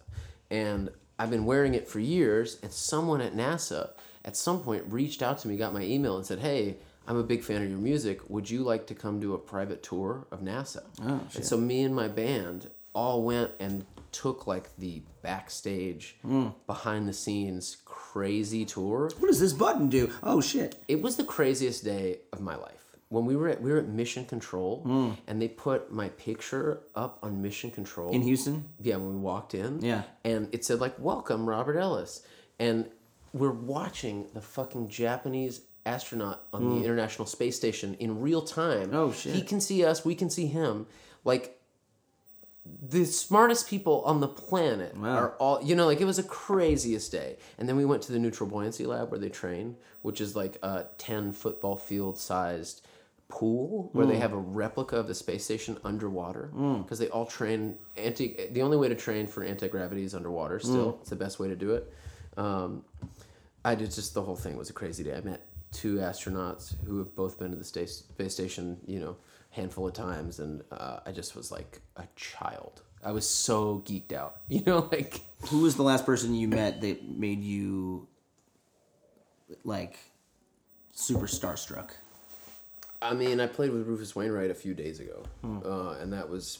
[0.49, 2.57] and I've been wearing it for years.
[2.63, 3.91] And someone at NASA
[4.25, 6.77] at some point reached out to me, got my email, and said, "Hey,
[7.07, 8.21] I'm a big fan of your music.
[8.29, 11.83] Would you like to come do a private tour of NASA?" Oh, And so me
[11.83, 16.47] and my band all went and took like the backstage, Hmm.
[16.67, 19.09] behind the scenes crazy tour.
[19.19, 20.11] What does this button do?
[20.23, 20.71] Oh shit!
[20.87, 22.83] It was the craziest day of my life.
[23.09, 25.11] When we were at we were at Mission Control, Hmm.
[25.27, 29.53] and they put my picture up on Mission Control In Houston, yeah, when we walked
[29.55, 29.79] in.
[29.81, 30.03] Yeah.
[30.25, 32.21] And it said like "Welcome, Robert Ellis,"
[32.59, 32.89] and
[33.33, 38.89] we're watching the fucking Japanese astronaut on the International Space Station in real time.
[38.89, 38.95] Hmm.
[38.95, 39.33] Oh, shit.
[39.35, 40.03] He can see us.
[40.03, 40.85] We can see him.
[41.23, 41.58] Like
[42.81, 45.15] the smartest people on the planet Wow.
[45.15, 48.11] are all you know like it was the craziest day and then we went to
[48.11, 52.81] the neutral buoyancy lab where they train which is like a 10 football field sized
[53.29, 54.21] pool where they hmm.
[54.21, 56.81] have a replica of the space station underwater hmm.
[56.81, 58.35] because they all train anti.
[58.51, 60.57] The only way to train for anti gravity is underwater.
[60.57, 60.67] Hmm.
[60.67, 61.93] Still, it's the best way to do it.
[62.35, 62.83] Um,
[63.63, 65.15] I did just the whole thing was a crazy day.
[65.15, 69.15] I met two astronauts who have both been to the space space station, you know,
[69.51, 72.81] handful of times, and uh, I just was like a child.
[73.03, 76.81] I was so geeked out, you know, like Who was the last person you met
[76.81, 78.07] that made you
[79.63, 79.97] like
[80.93, 81.91] super starstruck?
[83.01, 86.59] I mean, I played with Rufus Wainwright a few days ago, uh, and that was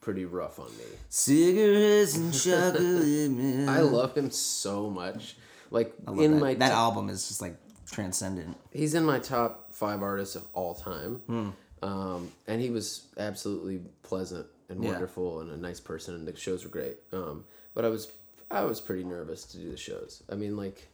[0.00, 0.84] pretty rough on me.
[1.10, 3.68] Cigarettes and chocolate man.
[3.68, 5.36] I love him so much.
[5.70, 6.40] Like in that.
[6.40, 7.56] my that to- album is just like
[7.90, 8.56] transcendent.
[8.72, 11.50] he's in my top five artists of all time, Hmm.
[11.84, 14.92] Um, and he was absolutely pleasant and Yeah.
[14.92, 16.96] wonderful and a nice person, and the shows were great.
[17.12, 17.44] Um,
[17.74, 18.10] but I was
[18.50, 20.22] I was pretty nervous to do the shows.
[20.30, 20.88] I mean, like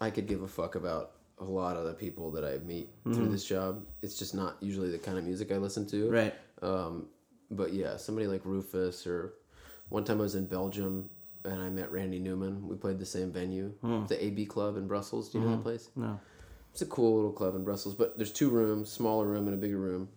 [0.00, 3.28] I could give a fuck about a lot of the people that I meet through
[3.28, 3.84] this job.
[4.02, 6.10] It's just not usually the kind of music I listen to.
[6.10, 6.34] Right.
[6.62, 7.06] Um,
[7.50, 9.34] but yeah, somebody like Rufus or
[9.88, 11.10] one time I was in Belgium
[11.44, 12.68] and I met Randy Newman.
[12.68, 13.72] We played the same venue,
[14.08, 15.28] the AB Club in Brussels.
[15.28, 15.90] Do you know that place?
[15.96, 16.18] No.
[16.74, 19.56] It's a cool little club in Brussels, but there's two rooms, smaller room and a
[19.56, 20.08] bigger room.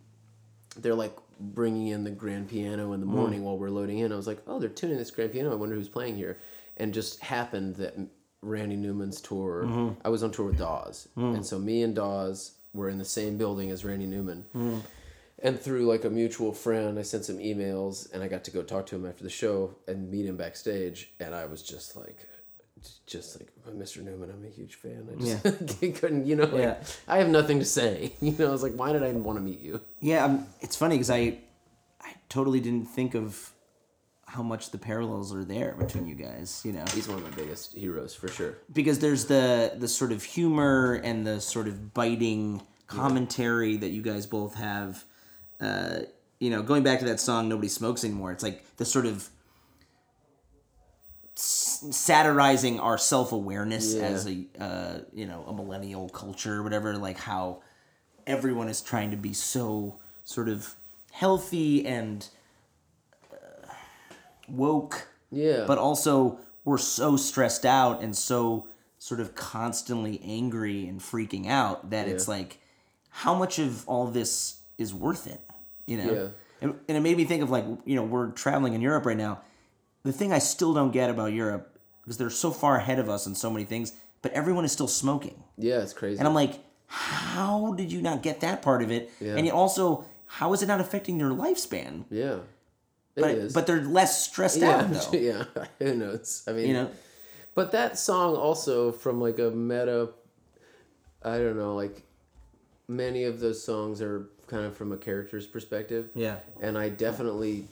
[0.76, 3.16] They're like bringing in the grand piano in the hmm.
[3.16, 4.12] morning while we're loading in.
[4.12, 5.52] I was like, oh, they're tuning this grand piano.
[5.52, 6.40] I wonder who's playing here.
[6.78, 7.94] And just happened that
[8.42, 9.66] Randy Newman's tour.
[9.66, 9.90] Hmm.
[10.04, 11.36] I was on tour with Dawes, hmm.
[11.36, 14.46] and so me and Dawes were in the same building as Randy Newman.
[15.44, 18.64] And through like a mutual friend, I sent some emails, and I got to go
[18.64, 21.12] talk to him after the show and meet him backstage.
[21.20, 22.28] And I was just like,
[23.06, 24.04] just like Mr.
[24.04, 25.08] Newman, I'm a huge fan.
[25.12, 26.84] I just couldn't, you know, like, Yeah.
[27.08, 28.14] I have nothing to say.
[28.22, 29.82] You know, I was like, why did I want to meet you?
[30.00, 31.40] Yeah, um, it's funny because I,
[32.02, 33.52] I totally didn't think of
[34.26, 36.62] how much the parallels are there between you guys.
[36.66, 38.58] You know, He's one of my biggest heroes for sure.
[38.74, 44.02] because there's the the sort of humor and the sort of biting commentary that you
[44.02, 45.04] guys both have.
[45.62, 46.00] Uh,
[46.40, 49.30] you know, going back to that song "Nobody Smokes Anymore," it's like the sort of
[51.94, 54.02] satirizing our self awareness Yeah.
[54.04, 56.98] as a uh, you know a millennial culture, or whatever.
[56.98, 57.62] Like how
[58.26, 60.76] everyone is trying to be so sort of
[61.12, 62.28] healthy and
[63.34, 63.72] uh,
[64.50, 65.64] woke Yeah.
[65.66, 68.68] but also we're so stressed out and so
[69.00, 72.60] sort of constantly angry and freaking out that it's like
[73.10, 75.40] how much of all this is worth it
[75.86, 76.28] you know Yeah.
[76.62, 79.18] and, and it made me think of like you know we're traveling in europe right
[79.18, 79.40] now
[80.08, 83.28] the thing i still don't get about europe because they're so far ahead of us
[83.28, 86.18] in so many things but everyone is still smoking yeah, it's crazy.
[86.20, 89.36] and i'm like how did you not get that part of it Yeah.
[89.36, 92.38] and yet also how is it not affecting your lifespan yeah,
[93.16, 93.54] it but, is.
[93.54, 95.44] but they're less stressed yeah, out though yeah.
[95.80, 96.44] Who knows?
[96.48, 96.90] I mean, you know
[97.56, 100.10] But that song also from like a meta
[101.24, 102.04] I don't know, like
[102.88, 106.10] many of those songs are kind of from a character's perspective.
[106.14, 106.38] Yeah.
[106.62, 107.66] And I definitely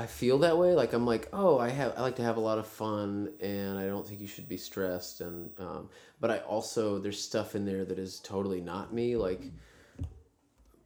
[0.00, 0.72] I feel that way.
[0.74, 3.78] Like I'm like, oh, I have I like to have a lot of fun and
[3.78, 7.66] I don't think you should be stressed and um but I also there's stuff in
[7.66, 9.16] there that is totally not me.
[9.16, 9.42] Like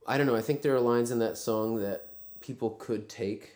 [0.06, 2.08] I don't know, I think there are lines in that song that
[2.40, 3.52] people could take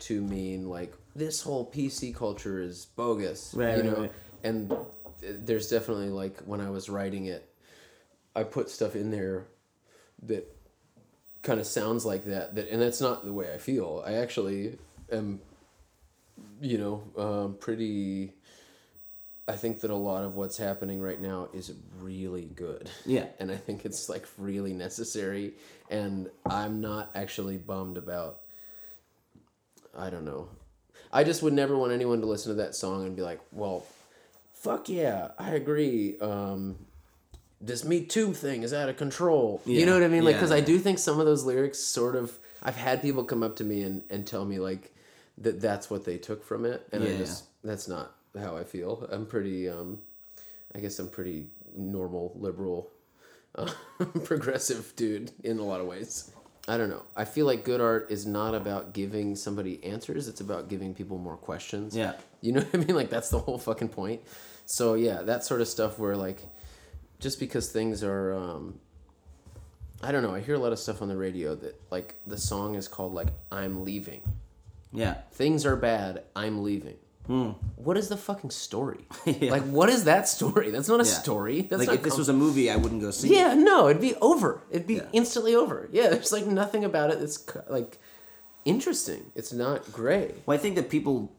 [0.00, 4.00] to mean like this whole PC culture is bogus, Right, you know.
[4.02, 4.12] right.
[4.44, 4.74] And
[5.22, 7.48] there's definitely like when I was writing it,
[8.36, 9.44] I put stuff in there
[10.24, 10.44] that
[11.42, 12.54] kind of sounds like that.
[12.54, 14.02] That and that's not the way I feel.
[14.06, 14.78] I actually
[15.10, 15.40] am,
[16.60, 18.32] you know, um, pretty.
[19.48, 22.88] I think that a lot of what's happening right now is really good.
[23.04, 23.26] Yeah.
[23.40, 25.54] And I think it's like really necessary.
[25.90, 28.38] And I'm not actually bummed about
[29.96, 30.48] I don't know.
[31.12, 33.84] I just would never want anyone to listen to that song and be like, well,
[34.54, 36.18] fuck yeah, I agree.
[36.20, 36.78] Um,
[37.62, 39.62] this Me Too thing is out of control.
[39.64, 40.24] You know what I mean?
[40.24, 43.24] Like, yeah, because I do think some of those lyrics sort of, I've had people
[43.24, 44.92] come up to me and, and tell me, like,
[45.38, 46.86] that that's what they took from it.
[46.92, 49.08] And I just, that's not how I feel.
[49.10, 50.00] I'm pretty, um,
[50.74, 51.46] I guess I'm pretty
[51.76, 52.90] normal, liberal,
[53.54, 53.70] uh,
[54.24, 56.30] progressive dude in a lot of ways.
[56.68, 57.02] I don't know.
[57.16, 60.28] I feel like good art is not about giving somebody answers.
[60.28, 61.96] It's about giving people more questions.
[61.96, 62.14] Yeah.
[62.40, 62.96] You know what I mean?
[62.96, 64.20] Like that's the whole fucking point.
[64.64, 66.40] So yeah, that sort of stuff where like,
[67.22, 68.78] just because things are, um,
[70.02, 70.34] I don't know.
[70.34, 73.14] I hear a lot of stuff on the radio that like the song is called
[73.14, 74.20] like "I'm leaving."
[74.92, 75.14] Yeah.
[75.32, 76.24] Things are bad.
[76.36, 76.96] I'm leaving.
[77.26, 77.50] Hmm.
[77.76, 79.06] What is the fucking story?
[79.24, 79.52] Yeah.
[79.52, 80.70] Like, what is that story?
[80.70, 81.10] That's not a Yeah.
[81.22, 81.62] story.
[81.62, 83.36] That's like if this was a movie, I wouldn't go see it.
[83.36, 84.60] yeah, no, it'd be over.
[84.70, 85.06] It'd be Yeah.
[85.12, 85.88] instantly over.
[85.92, 87.98] Yeah, there's like nothing about it that's like
[88.64, 89.30] interesting.
[89.36, 90.34] It's not great.
[90.46, 91.30] Well, I think that people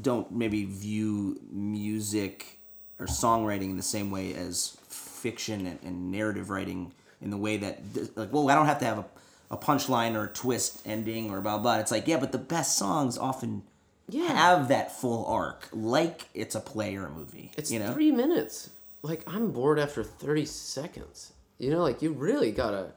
[0.00, 2.58] don't maybe view music
[2.98, 4.76] or songwriting in the same way as
[5.20, 6.92] fiction and, and narrative writing
[7.22, 7.80] in the way that
[8.16, 9.04] like, well, I don't have to have a,
[9.50, 11.78] a punchline or a twist ending or blah blah.
[11.78, 13.62] It's like yeah, but the best songs often
[14.08, 14.28] Yeah.
[14.32, 17.52] have that full arc, like it's a play or a movie.
[17.56, 17.92] It's you know.
[17.92, 18.70] three minutes.
[19.02, 21.32] Like I'm bored after thirty seconds.
[21.58, 22.92] You know, like you really gotta.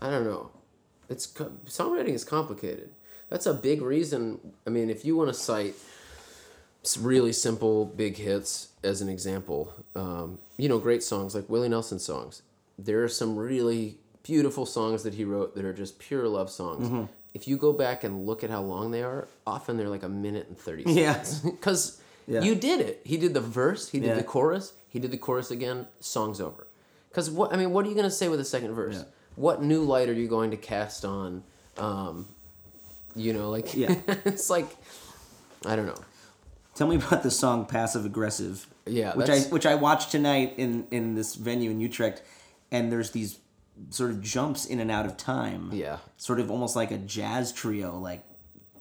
[0.00, 0.50] I don't know.
[1.08, 2.90] It's songwriting is complicated.
[3.30, 4.38] That's a big reason.
[4.66, 5.74] I mean, if you want to cite
[6.96, 11.98] really simple big hits as an example, um, you know, great songs like Willie Nelson
[11.98, 12.42] songs.
[12.78, 16.86] There are some really beautiful songs that he wrote that are just pure love songs.
[16.86, 17.04] Mm-hmm.
[17.34, 20.08] If you go back and look at how long they are, often they're like a
[20.08, 21.22] minute and thirty Yeah.
[21.22, 21.40] seconds.
[21.58, 22.42] Because Yeah.
[22.42, 23.00] you did it.
[23.04, 23.88] He did the verse.
[23.88, 24.14] He did Yeah.
[24.14, 24.72] the chorus.
[24.88, 25.86] He did the chorus again.
[26.00, 26.66] Song's over.
[27.10, 29.02] Because what I mean, what are you gonna say with the second verse?
[29.36, 31.42] What new light are you going to cast on?
[31.78, 32.26] Um,
[33.14, 33.94] you know, like Yeah.
[34.24, 34.68] it's like
[35.64, 36.00] I don't know.
[36.76, 40.86] Tell me about the song "Passive Aggressive." Yeah, which I which I watched tonight in
[40.92, 42.22] in this venue in Utrecht,
[42.70, 43.38] and there's these
[43.90, 45.70] sort of jumps in and out of time.
[45.72, 45.98] Yeah.
[46.16, 48.22] sort of almost like a jazz trio, like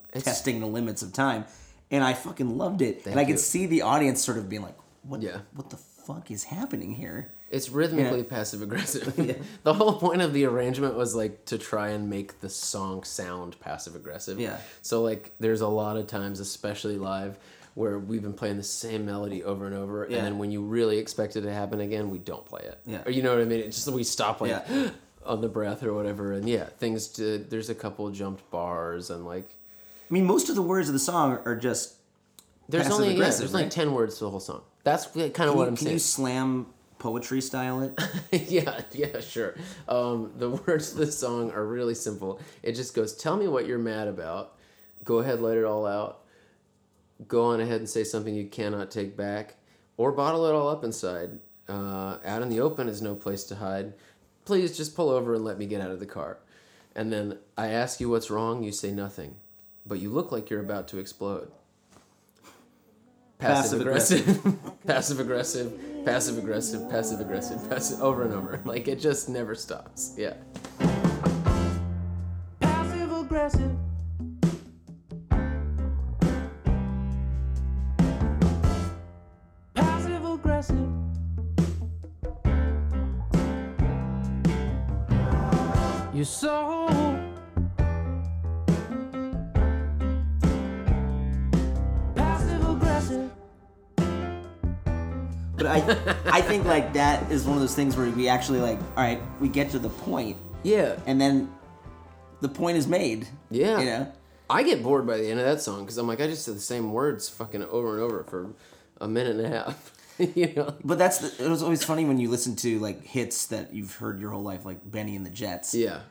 [0.09, 1.45] It's- testing the limits of time,
[1.91, 3.05] and I fucking loved it.
[3.05, 3.27] and I you.
[3.27, 5.21] could see the audience sort of being like, "What?
[5.21, 5.39] Yeah.
[5.53, 8.25] what the fuck is happening here?" It's rhythmically Yeah.
[8.29, 9.15] passive aggressive.
[9.63, 13.59] the whole point of the arrangement was like to try and make the song sound
[13.59, 14.39] passive aggressive.
[14.39, 14.57] Yeah.
[14.81, 17.37] So like there's a lot of times, especially live,
[17.75, 20.17] where we've been playing the same melody over and over, Yeah.
[20.17, 22.79] and then when you really expect it to happen again, we don't play it.
[22.85, 23.03] Yeah.
[23.05, 23.59] Or you know what I mean?
[23.59, 24.89] It's just we stop like Yeah.
[25.25, 27.07] on the breath or whatever, and yeah, things.
[27.09, 29.45] To, there's a couple jumped bars and like
[30.09, 31.95] I mean, most of the words of the song are just.
[32.69, 33.69] there's only yeah, there's right?
[33.71, 34.61] ten words to the whole song.
[34.83, 35.93] That's kind of Can, what you, I'm can saying.
[35.95, 36.67] you slam
[36.99, 38.49] poetry style it?
[38.49, 39.55] yeah, yeah, sure.
[39.87, 42.39] Um, the words of the song are really simple.
[42.63, 44.55] It just goes, "Tell me what you're mad about.
[45.03, 46.21] Go ahead, let it all out.
[47.27, 49.55] Go on ahead and say something you cannot take back,
[49.97, 51.39] or bottle it all up inside.
[51.67, 53.93] Uh, out in the open is no place to hide.
[54.45, 56.39] Please just pull over and let me get out of the car."
[56.95, 58.63] And then I ask you what's wrong.
[58.63, 59.35] You say nothing,
[59.85, 61.51] but you look like you're about to explode.
[63.37, 65.73] Passive aggressive, passive aggressive,
[66.05, 68.61] passive aggressive, passive aggressive, passive over and over.
[68.65, 70.13] Like it just never stops.
[70.17, 70.33] Yeah.
[96.55, 99.49] Think like that is one of those things where we actually like, all right, we
[99.49, 100.95] get to the point, Yeah.
[101.05, 101.53] and then
[102.39, 103.27] the point is made.
[103.51, 103.77] Yeah.
[103.79, 104.11] You know.
[104.49, 106.55] I get bored by the end of that song because I'm like, I just said
[106.55, 108.51] the same words fucking over and over for
[109.01, 109.91] a minute and a half.
[110.17, 110.73] you know?
[110.81, 113.95] But that's the, it was always funny when you listen to like hits that you've
[113.95, 115.75] heard your whole life, like Bennie and the Jets.
[115.75, 116.03] Yeah.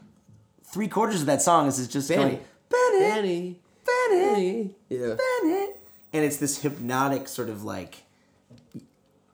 [0.63, 2.23] Three quarters of that song is just Benny.
[2.23, 3.61] going Benny, Benny.
[3.87, 4.75] Benny, Benny.
[4.91, 5.15] Yeah.
[5.43, 5.69] Benny,
[6.13, 8.04] and it's this hypnotic sort of like,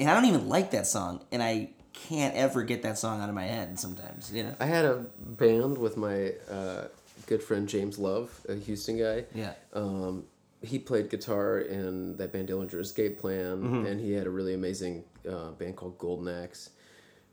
[0.00, 3.28] and I don't even like that song, and I can't ever get that song out
[3.28, 3.78] of my head.
[3.78, 4.54] Sometimes, you know.
[4.58, 6.84] I had a band with my uh,
[7.26, 9.24] good friend James Love, a Houston guy.
[9.34, 9.52] Yeah.
[9.74, 10.24] Um,
[10.62, 13.86] he played guitar in that band Dillinger Escape Plan, Mm-hmm.
[13.86, 16.70] and he had a really amazing uh, band called Golden Axe.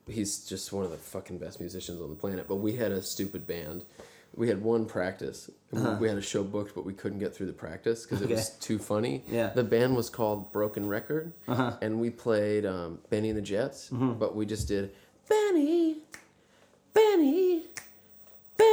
[0.07, 2.47] He's just one of the fucking best musicians on the planet.
[2.47, 3.83] But we had a stupid band.
[4.35, 5.49] We had one practice.
[5.71, 8.29] and We had a show booked, but we couldn't get through the practice because it
[8.29, 8.57] was Uh-huh.
[8.59, 9.23] Too funny.
[9.29, 9.49] Yeah.
[9.49, 11.77] The band was called Broken Record, Uh-huh.
[11.81, 14.13] and we played um, Bennie and the Jets, Mm-hmm.
[14.13, 14.91] but we just did
[15.27, 15.97] Benny,
[16.93, 17.63] Benny,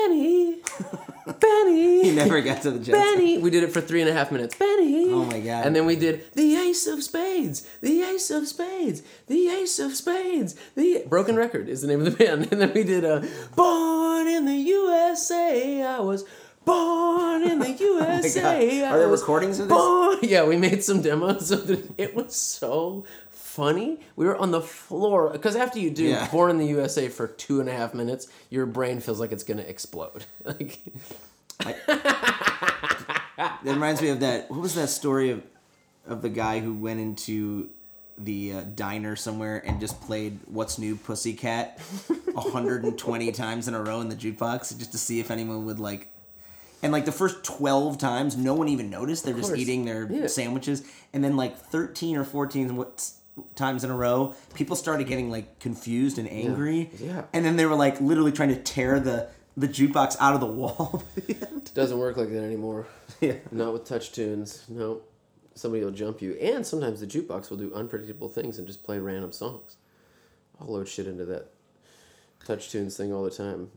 [0.09, 0.57] Benny,
[1.41, 2.03] Benny.
[2.05, 2.99] He never got to the Jets.
[2.99, 3.39] Benny.
[3.39, 4.55] We did it for three and a half minutes.
[4.57, 5.11] Benny.
[5.11, 5.67] Oh my God.
[5.67, 9.95] And then we did the Ace of Spades, the Ace of Spades, the Ace of
[9.95, 10.55] Spades.
[10.75, 12.49] The Broken Record is the name of the band.
[12.53, 13.27] And then we did a
[13.57, 15.83] Born in the USA.
[15.83, 16.25] I was
[16.65, 18.83] born in the USA.
[18.85, 18.89] Oh.
[18.95, 19.77] Are there recordings of this?
[19.77, 20.19] Born.
[20.23, 21.91] Yeah, we made some demos of it.
[21.99, 23.05] It was so
[23.55, 24.01] funny.
[24.17, 26.29] We were on the floor because after you do Yeah.
[26.31, 29.45] Born in the USA for two and a half minutes, your brain feels like it's
[29.45, 30.25] gonna explode.
[30.45, 30.81] Like.
[33.37, 34.51] That reminds me of that.
[34.51, 35.43] What was that story of
[36.07, 37.71] of the guy who went into
[38.19, 41.79] the uh, diner somewhere and just played "What's New, Pussycat"
[42.33, 46.09] 120 times in a row in the jukebox just to see if anyone would like.
[46.83, 49.25] And like the first 12 times, no one even noticed.
[49.25, 50.27] They're just eating their Yeah.
[50.27, 50.83] sandwiches.
[51.15, 53.11] And then like 13 or 14 what-
[53.57, 56.91] times in a row, people started getting like confused and angry.
[56.99, 57.25] Yeah.
[57.33, 60.47] And then they were like literally trying to tear the the jukebox out of the
[60.47, 61.03] wall.
[61.75, 62.87] Doesn't work like that anymore.
[63.21, 63.35] yeah.
[63.53, 64.69] Not with TouchTunes.
[64.69, 65.01] No.
[65.55, 66.35] Somebody will jump you.
[66.35, 69.77] And sometimes the jukebox will do unpredictable things and just play random songs.
[70.61, 71.53] I'll load shit into that
[72.45, 73.71] TouchTunes thing all the time.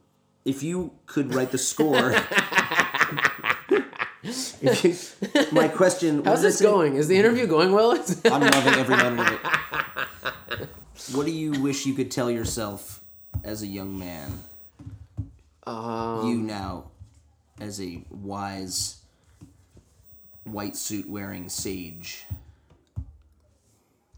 [0.45, 2.15] if you could write the score.
[4.27, 6.17] if you, my question.
[6.17, 6.65] what How's this say?
[6.65, 6.95] going?
[6.95, 7.91] Is the interview going well?
[8.25, 10.69] I'm loving every minute of it.
[11.15, 13.01] What do you wish you could tell yourself
[13.43, 14.39] as a young man?
[15.65, 16.85] um, you now,
[17.59, 18.97] as a wise,
[20.45, 22.25] white suit wearing sage.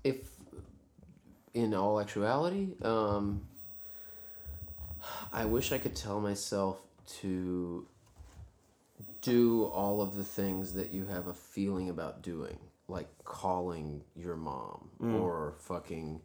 [0.03, 0.17] if
[1.53, 3.41] in all actuality, um,
[5.33, 6.79] I wish I could tell myself
[7.21, 7.85] to
[9.21, 12.57] do all of the things that you have a feeling about doing,
[12.87, 15.19] like calling your mom mm.
[15.19, 16.21] or fucking,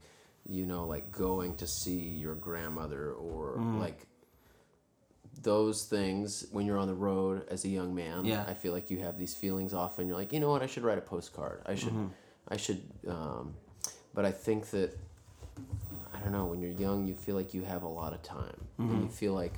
[0.48, 3.80] you know, like going to see your grandmother or mm.
[3.80, 4.06] like
[5.42, 8.24] those things when you're on the road as a young man.
[8.24, 8.44] Yeah.
[8.46, 10.06] I feel like you have these feelings often.
[10.06, 10.62] You're like, you know what?
[10.62, 11.62] I should write a postcard.
[11.66, 12.06] I should, mm-hmm.
[12.48, 12.82] I should.
[13.08, 13.54] Um,
[14.14, 14.96] but I think that
[16.14, 16.46] I don't know.
[16.46, 19.08] When you're young, you feel like you have a lot of time, and you mm-hmm.
[19.08, 19.54] feel like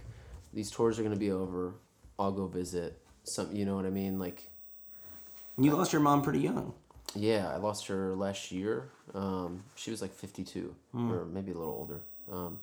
[0.52, 1.74] these tours are gonna be over.
[2.18, 2.98] I'll go visit
[3.28, 3.54] some.
[3.54, 4.18] You know what I mean?
[4.18, 4.48] Like,
[5.58, 6.72] You lost your mom pretty young.
[7.14, 8.84] yeah, I lost her last year.
[9.14, 12.00] Um, she was like 52, or maybe a little older,
[12.30, 12.58] um,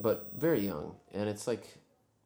[0.00, 0.94] but very young.
[1.12, 1.66] And it's like,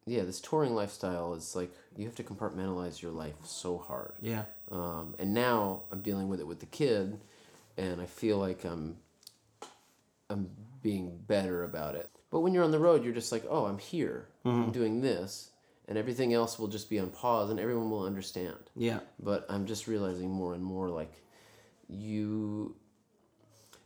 [0.05, 4.13] yeah, this touring lifestyle is like you have to compartmentalize your life so hard.
[4.21, 4.43] Yeah.
[4.71, 7.19] Um, and now I'm dealing with it with the kid,
[7.77, 8.97] and I feel like I'm
[10.29, 10.49] I'm
[10.81, 12.09] being better about it.
[12.31, 14.27] But when you're on the road, you're just like, oh, I'm here.
[14.45, 15.49] I'm doing this,
[15.87, 18.57] and everything else will just be on pause, and everyone will understand.
[18.75, 18.99] Yeah.
[19.19, 21.13] But I'm just realizing more and more like
[21.87, 22.75] you.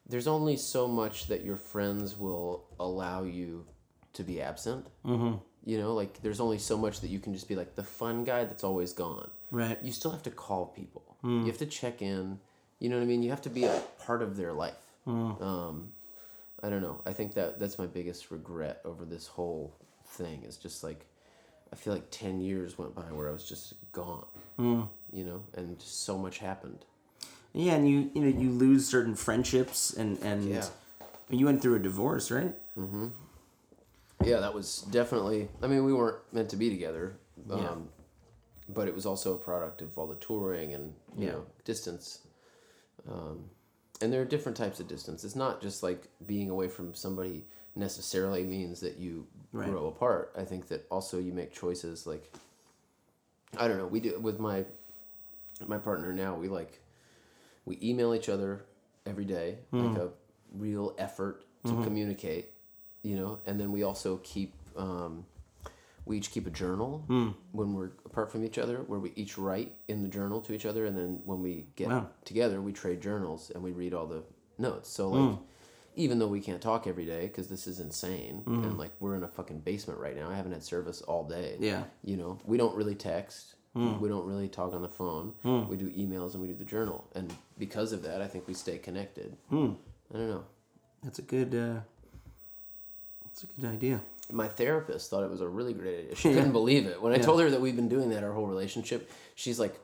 [0.07, 3.65] There's only so much that your friends will allow you
[4.13, 4.87] to be absent.
[5.05, 5.37] Mm-hmm.
[5.63, 8.23] You know, like there's only so much that you can just be like the fun
[8.23, 9.77] guy that's always gone Right.
[9.83, 11.17] you still have to call people.
[11.23, 12.39] You have to check in.
[12.79, 13.21] You know what I mean?
[13.21, 14.73] You have to be a part of their life.
[15.05, 15.91] Um,
[16.63, 17.01] I don't know.
[17.05, 19.75] I think that that's my biggest regret over this whole
[20.05, 20.43] thing.
[20.47, 21.05] Is just like
[21.72, 24.26] I feel like ten years went by where I was just gone.
[24.57, 26.80] You know, and so much happened.
[27.53, 30.67] Yeah, and you you know you lose certain friendships and and Yeah.
[31.30, 32.53] you went through a divorce, right?
[32.78, 33.11] Mhm.
[34.24, 35.47] Yeah, that was definitely.
[35.63, 37.13] I mean, we weren't meant to be together.
[37.49, 37.76] Um, Yeah.
[38.69, 41.32] But it was also a product of all the touring and you Yeah.
[41.34, 42.19] know distance.
[43.09, 43.49] Um,
[44.01, 45.23] and there are different types of distance.
[45.23, 47.45] It's not just like being away from somebody
[47.75, 49.67] necessarily means that you Right.
[49.69, 50.31] grow apart.
[50.37, 52.31] I think that also you make choices like.
[53.57, 53.87] I don't know.
[53.87, 54.65] We do with my
[55.67, 56.35] my partner now.
[56.35, 56.79] We like
[57.65, 58.61] we email each other
[59.05, 60.09] every day, like a
[60.53, 62.51] real effort to communicate,
[63.03, 63.39] you know.
[63.45, 65.25] And then we also keep um,
[66.05, 67.29] we each keep a journal hmm.
[67.51, 70.65] when we're apart from each other, where we each write in the journal to each
[70.65, 72.09] other, and then when we get Wow.
[72.25, 74.23] together, we trade journals and we read all the
[74.57, 74.89] notes.
[74.89, 75.37] So like.
[75.37, 75.43] Hmm.
[75.97, 78.77] Even though we can't talk every day because this is insane, and hmm.
[78.77, 80.29] like we're in a fucking basement right now.
[80.29, 81.57] I haven't had service all day.
[81.59, 81.83] Yeah.
[82.01, 83.55] You know, we don't really text.
[83.75, 85.33] We don't really talk on the phone.
[85.43, 87.05] We do emails and we do the journal.
[87.13, 89.35] And because of that, I think we stay connected.
[90.13, 90.43] I don't know.
[91.03, 91.53] That's a good.
[91.53, 91.81] Uh,
[93.25, 94.01] that's a good idea.
[94.32, 96.15] My therapist thought it was a really great idea.
[96.15, 97.01] She couldn't believe it.
[97.01, 99.77] When I told her that we've been doing that our whole relationship, she's like,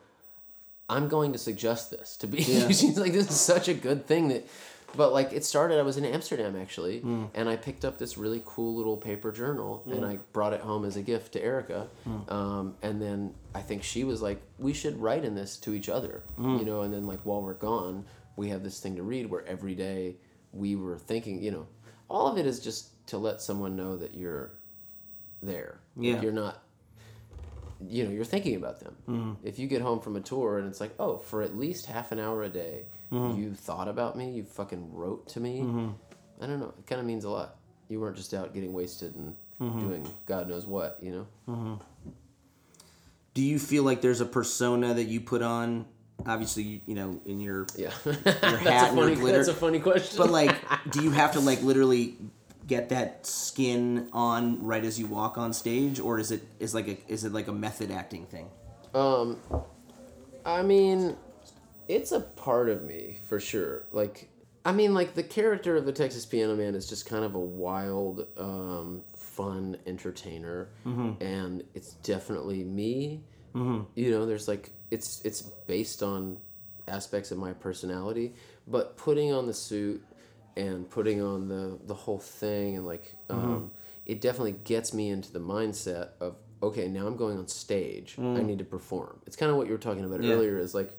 [0.90, 2.42] I'm going to suggest this to be.
[2.44, 4.48] she's like, this is such a good thing that.
[4.96, 7.30] But like it started, I was in Amsterdam actually, mm.
[7.36, 9.92] and I picked up this really cool little paper journal, mm.
[9.92, 11.88] and I brought it home as a gift to Erica.
[12.08, 12.32] Mm.
[12.32, 15.90] Um, and then I think she was like, "We should write in this to each
[15.90, 16.84] other," you know.
[16.84, 18.06] And then like while we're gone,
[18.38, 20.16] we have this thing to read where every day
[20.54, 21.68] we were thinking, you know,
[22.10, 24.52] all of it is just to let someone know that you're
[25.42, 25.80] there.
[25.96, 26.62] Like, you're not
[27.86, 28.96] you know, you're thinking about them.
[29.08, 29.48] Mm-hmm.
[29.48, 32.12] If you get home from a tour and it's like, oh, for at least half
[32.12, 33.40] an hour a day, mm-hmm.
[33.40, 35.60] you thought about me, you fucking wrote to me.
[35.60, 35.90] Mm-hmm.
[36.42, 36.74] I don't know.
[36.78, 37.56] It kind of means a lot.
[37.90, 41.80] You weren't just out getting wasted and doing God knows what, you know?
[43.34, 45.86] Do you feel like there's a persona that you put on?
[46.26, 47.92] Obviously, you, you know, in your Yeah.
[48.06, 49.38] your that's, hat a and funny, your glitter.
[49.38, 50.18] that's a funny question.
[50.18, 50.56] But like,
[50.92, 52.18] do you have to like literally
[52.68, 56.88] get that skin on right as you walk on stage, or is it is like
[56.88, 58.50] a is it like a method acting thing?
[58.94, 59.40] Um,
[60.46, 61.16] I mean,
[61.88, 63.86] it's a part of me for sure.
[63.92, 64.30] Like,
[64.66, 67.40] I mean, like the character of the Texas Piano Man is just kind of a
[67.40, 70.68] wild, um, fun entertainer,
[71.22, 73.22] and it's definitely me.
[73.96, 76.38] You know, there's like it's it's based on
[76.88, 78.34] aspects of my personality,
[78.68, 80.04] but putting on the suit
[80.58, 83.72] and putting on the the whole thing and like um,
[84.06, 88.42] it definitely gets me into the mindset of okay now i'm going on stage i
[88.42, 90.34] need to perform it's kind of what you were talking about Yeah.
[90.34, 90.92] earlier is like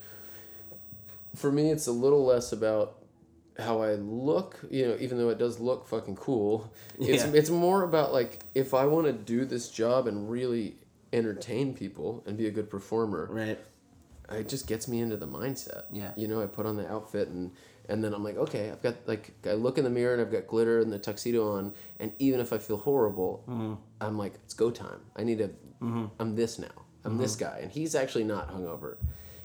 [1.35, 2.95] for me it's a little less about
[3.59, 7.33] how I look, you know, even though it does look fucking cool, it's Yeah.
[7.35, 10.77] it's more about like if I want to do this job and really
[11.13, 13.59] entertain people and be a good performer, Right.
[14.31, 15.87] it just gets me into the mindset.
[15.91, 16.13] Yeah.
[16.17, 17.51] You know, I put on the outfit and
[17.89, 20.31] and then I'm like, okay, I've got like I look in the mirror and I've
[20.33, 23.75] got glitter and the tuxedo on, and even if I feel horrible, Mm-hmm.
[24.01, 25.01] I'm like, it's go time.
[25.17, 25.51] I need to.
[26.21, 26.69] I'm this now.
[27.05, 27.45] I'm this Mm-hmm.
[27.45, 28.97] guy, and he's actually not hungover.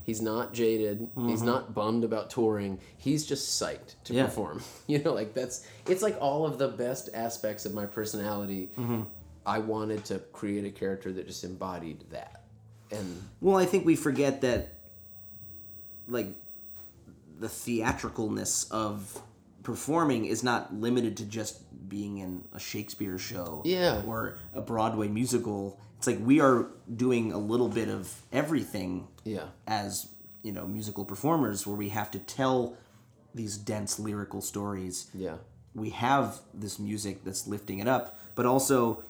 [0.03, 1.07] He's not jaded.
[1.15, 1.45] He's Mm-hmm.
[1.45, 2.79] not bummed about touring.
[2.97, 4.25] He's just psyched to Yeah.
[4.25, 4.61] perform.
[4.87, 8.69] You know, like that's it's like all of the best aspects of my personality.
[8.77, 9.03] Mm-hmm.
[9.45, 12.43] I wanted to create a character that just embodied that,
[12.91, 14.73] and Well, I think we forget that,
[16.07, 16.27] like,
[17.43, 19.21] the theatricalness of
[19.63, 24.01] performing is not limited to just being in a Shakespeare show Yeah.
[24.07, 25.77] or a Broadway musical.
[25.97, 30.07] It's like we are doing a little bit of everything yeah, as,
[30.41, 32.75] you know, musical performers where we have to tell
[33.35, 35.35] these dense lyrical stories yeah.
[35.75, 39.03] we have this music that's lifting it up, but also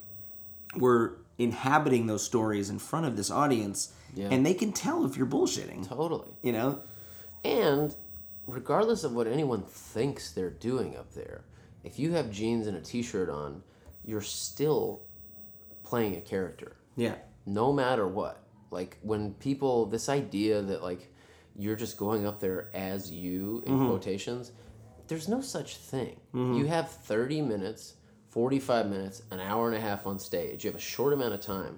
[0.76, 4.30] we're inhabiting those stories in front of this audience, Yeah.
[4.32, 5.88] and they can tell if you're bullshitting.
[5.88, 6.30] Totally.
[6.42, 6.80] You know?
[7.44, 7.94] And
[8.48, 11.44] regardless of what anyone thinks they're doing up there,
[11.84, 13.64] if you have jeans and a t-shirt on,
[14.06, 15.02] you're still
[15.84, 16.76] playing a character.
[16.96, 17.16] Yeah.
[17.46, 18.40] No matter what.
[18.72, 21.12] Like when people this idea that like
[21.56, 23.88] you're just going up there as you in mm-hmm.
[23.88, 24.52] quotations,
[25.08, 26.20] there's no such thing.
[26.34, 26.56] Mm-hmm.
[26.56, 27.96] You have 30 minutes,
[28.30, 30.64] 45 minutes, an hour and a half on stage.
[30.64, 31.78] You have a short amount of time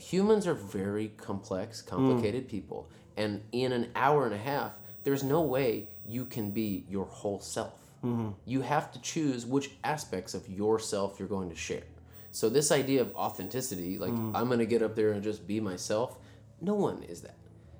[0.00, 2.50] humans are very complex, complicated mm.
[2.50, 2.88] people.
[3.16, 4.72] And in an hour and a half,
[5.04, 7.74] there's no way you can be your whole self.
[8.04, 8.30] Mm-hmm.
[8.46, 11.82] You have to choose which aspects of yourself you're going to share.
[12.32, 14.32] So, this idea of authenticity, like mm.
[14.34, 16.16] I'm going to get up there and just be myself,
[16.60, 17.34] no one is that.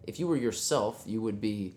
[0.07, 1.73] If you were yourself, you would be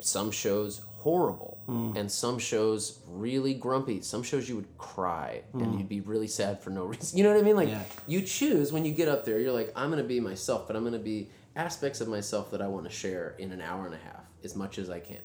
[0.00, 1.58] some shows horrible.
[1.68, 1.96] Mm.
[1.96, 4.00] And some shows really grumpy.
[4.00, 5.78] Some shows you would cry and mm.
[5.78, 7.18] you'd be really sad for no reason.
[7.18, 7.56] You know what i mean?
[7.56, 7.82] Like Yeah.
[8.06, 10.76] you choose when you get up there you're like i'm going to be myself but
[10.76, 13.86] i'm going to be aspects of myself that i want to share in an hour
[13.86, 15.24] and a half as much as i can.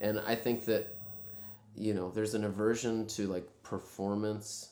[0.00, 0.94] And i think that
[1.76, 4.68] you know there's an aversion to like performance.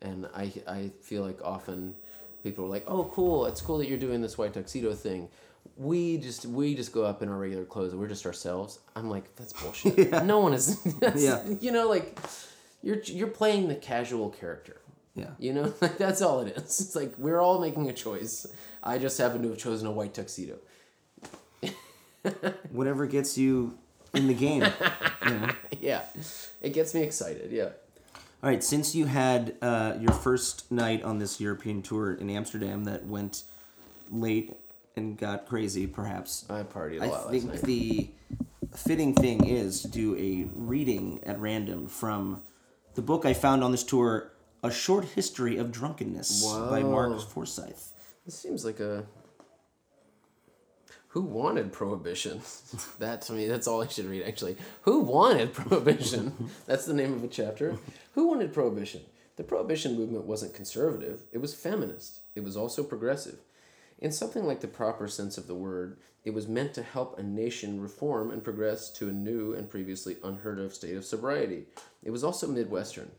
[0.00, 1.94] And i i feel like often
[2.42, 5.28] people are like oh cool it's cool that you're doing this white tuxedo thing.
[5.76, 8.80] We just we just go up in our regular clothes and we're just ourselves.
[8.96, 10.10] I'm like that's bullshit.
[10.24, 10.78] No one is
[11.16, 11.40] Yeah.
[11.60, 12.18] you know like
[12.82, 14.76] you're you're playing the casual character.
[15.14, 15.30] Yeah.
[15.38, 16.80] you know like that's all it is.
[16.80, 18.46] It's like we're all making a choice.
[18.82, 20.56] I just happen to have chosen a white tuxedo
[22.70, 23.76] Whatever gets you
[24.14, 24.64] in the game.
[25.26, 25.48] you know?
[25.80, 26.02] yeah
[26.60, 27.70] it gets me excited yeah
[28.42, 32.84] All right, since you had uh, your first night on this European tour in Amsterdam
[32.84, 33.44] that went
[34.10, 34.52] late
[34.96, 36.44] and got crazy, perhaps.
[36.50, 38.10] i partied a I lot last think night the
[38.76, 42.42] fitting thing is to do a reading at random from
[42.94, 47.20] the book I found on this tour, A Short History of Drunkenness by Mark.
[47.22, 47.92] Forsyth.
[48.26, 49.04] This seems like a.
[51.12, 52.40] Who wanted prohibition?
[52.98, 54.22] that to me, that's all I should read.
[54.22, 56.50] Actually, who wanted prohibition?
[56.66, 57.76] that's the name of a chapter.
[58.14, 59.02] Who wanted prohibition?
[59.36, 61.22] The prohibition movement wasn't conservative.
[61.30, 62.20] It was feminist.
[62.34, 63.38] It was also progressive.
[63.98, 67.22] In something like the proper sense of the word, it was meant to help a
[67.22, 71.64] nation reform and progress to a new and previously unheard of state of sobriety.
[72.02, 73.10] It was also Midwestern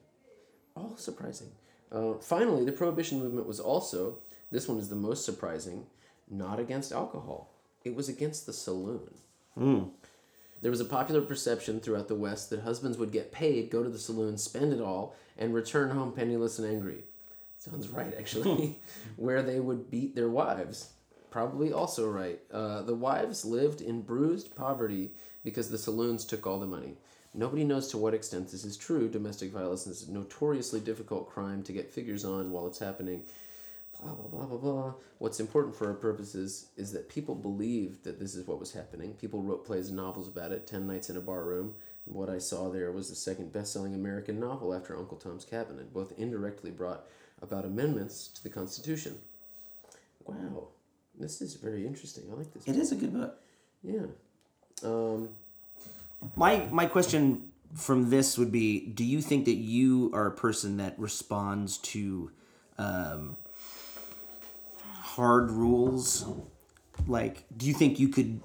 [0.76, 1.52] all surprising.
[1.92, 4.18] Uh, finally, the prohibition movement was also,
[4.52, 5.86] this one is the most surprising,
[6.30, 7.53] not against alcohol.
[7.84, 9.10] It was against the saloon.
[10.62, 13.90] There was a popular perception throughout the West that husbands would get paid, go to
[13.90, 17.04] the saloon, spend it all, and return home penniless and angry.
[17.58, 18.80] Sounds right, actually.
[19.18, 20.90] Where they would beat their wives.
[21.32, 22.40] Probably also right.
[22.52, 25.12] Uh, the wives lived in bruised poverty
[25.44, 26.96] because the saloons took all the money.
[27.34, 29.10] Nobody knows to what extent this is true.
[29.10, 33.24] Domestic violence is a notoriously difficult crime to get figures on while it's happening.
[34.02, 34.94] Blah, blah, blah, blah, blah.
[35.20, 39.14] What's important for our purposes is that people believed that this is what was happening.
[39.14, 41.76] People wrote plays and novels about it, 10 Nights in a Bar Room.
[42.06, 45.46] And what I saw there was the second best selling American novel after Uncle Tom's
[45.46, 45.80] Cabin.
[45.80, 47.06] It both indirectly brought
[47.42, 49.18] about amendments to the Constitution.
[50.26, 50.68] Wow.
[51.20, 52.26] This is very interesting.
[52.32, 52.68] I like this.
[52.68, 53.40] It is a good book.
[53.84, 54.08] Yeah.
[54.84, 55.30] Um,
[56.36, 60.78] My my question from this would be: Do you think that you are a person
[60.78, 62.32] that responds to
[62.78, 63.38] um,
[65.16, 66.26] hard rules?
[67.08, 68.42] Like, do you think you could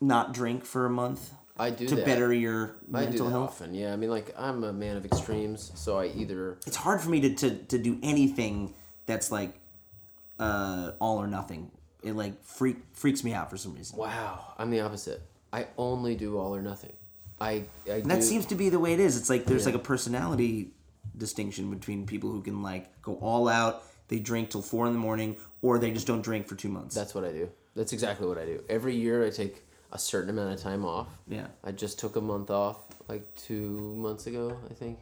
[0.00, 2.04] not drink for a month I do to that.
[2.04, 3.50] better your I do mental health?
[3.50, 3.74] often.
[3.74, 7.10] Yeah, I mean, like I'm a man of extremes, so I either It's hard for
[7.10, 8.74] me to, to, to do anything
[9.06, 9.54] that's like
[10.38, 11.70] uh, all or nothing.
[12.02, 13.96] It like freak freaks me out for some reason.
[13.98, 15.22] wow, I'm the opposite.
[15.52, 16.94] I only do all or nothing.
[17.40, 19.16] I, I And that do- seems to be the way it is.
[19.16, 19.72] It's like there's Yeah.
[19.72, 20.70] like a personality
[21.16, 24.98] distinction between people who can like go all out, they drink till four in the
[24.98, 26.94] morning, or they just don't drink for two months.
[26.94, 27.48] That's what I do.
[27.74, 28.62] That's exactly what I do.
[28.68, 31.08] Every year I take a certain amount of time off.
[31.26, 31.46] Yeah.
[31.64, 32.76] I just took a month off
[33.08, 34.98] like two months ago, I think.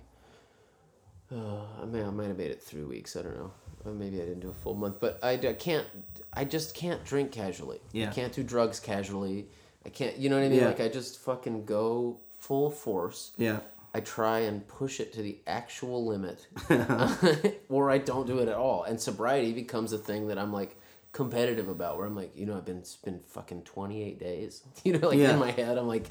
[1.32, 3.16] Uh, I mean, I might have made it three weeks.
[3.16, 3.50] I don't know.
[3.84, 5.86] Or maybe I didn't do a full month, but I, I can't.
[6.32, 7.80] I just can't drink casually.
[7.90, 8.11] Yeah.
[8.11, 9.46] I can't do drugs casually.
[9.84, 10.16] I can't.
[10.18, 10.61] You know what I mean?
[10.61, 10.66] Yeah.
[10.66, 13.32] Like I just fucking go full force.
[13.36, 13.58] yeah.
[13.93, 16.47] I try and push it to the actual limit,
[17.68, 18.84] or I don't do it at all.
[18.84, 20.76] And sobriety becomes a thing that I'm like
[21.12, 21.99] competitive about.
[21.99, 24.62] Where I'm like, you know, I've been it's been fucking 28 days.
[24.84, 25.32] You know, like Yeah.
[25.32, 26.07] in my head, I'm like,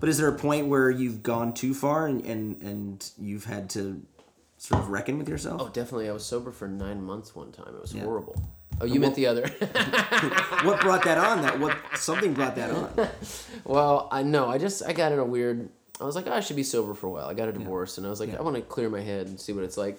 [0.00, 3.68] But is there a point where you've gone too far and, and, and you've had
[3.70, 4.00] to
[4.56, 5.60] sort of reckon with yourself?
[5.62, 6.08] oh, definitely.
[6.08, 7.74] I was sober for nine months one time.
[7.74, 8.04] It was Yeah.
[8.04, 8.34] horrible.
[8.80, 9.42] Oh, you meant the other?
[10.62, 11.42] What brought that on?
[11.42, 13.08] That what something brought that on?
[13.64, 14.48] well, I know.
[14.48, 15.68] I just I got in a weird.
[16.00, 17.26] I was like, oh, I should be sober for a while.
[17.26, 18.38] I got a divorce, and I was like, Yeah.
[18.38, 19.98] I want to clear my head and see what it's like.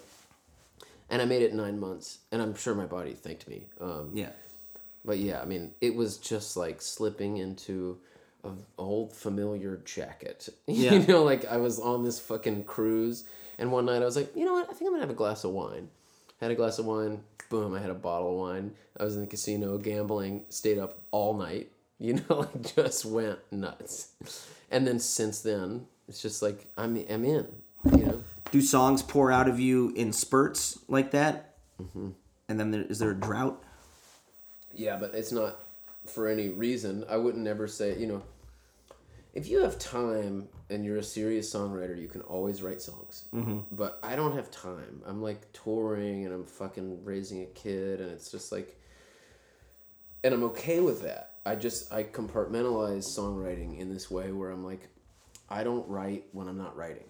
[1.09, 3.63] And I made it nine months, and I'm sure my body thanked me.
[3.81, 4.29] Um, Yeah.
[5.03, 7.97] But yeah, I mean, it was just like slipping into
[8.43, 10.49] an old familiar jacket.
[10.67, 10.93] Yeah.
[10.93, 13.25] you know, like I was on this fucking cruise,
[13.57, 14.69] and one night I was like, you know what?
[14.69, 15.89] I think I'm gonna have a glass of wine.
[16.39, 17.21] Had a glass of wine.
[17.49, 17.73] Boom!
[17.73, 18.75] I had a bottle of wine.
[18.99, 20.43] I was in the casino gambling.
[20.49, 21.69] Stayed up all night.
[21.99, 24.09] You know, like just went nuts.
[24.71, 27.47] And then since then, it's just like I'm I'm in.
[27.91, 28.23] You know.
[28.51, 31.55] Do songs pour out of you in spurts like that?
[31.81, 32.09] Mm-hmm.
[32.47, 33.63] And then there, is there a drought?
[34.73, 35.59] Yeah, but it's not
[36.07, 37.05] for any reason.
[37.09, 38.23] I wouldn't ever say, you know,
[39.33, 43.25] if you have time and you're a serious songwriter, you can always write songs.
[43.33, 43.59] Mm-hmm.
[43.71, 45.01] But I don't have time.
[45.05, 48.79] I'm like touring and I'm fucking raising a kid, and it's just like,
[50.23, 51.28] and I'm okay with that.
[51.45, 54.81] I just I compartmentalize songwriting in this way where I'm like,
[55.49, 57.03] I don't write when I'm not writing.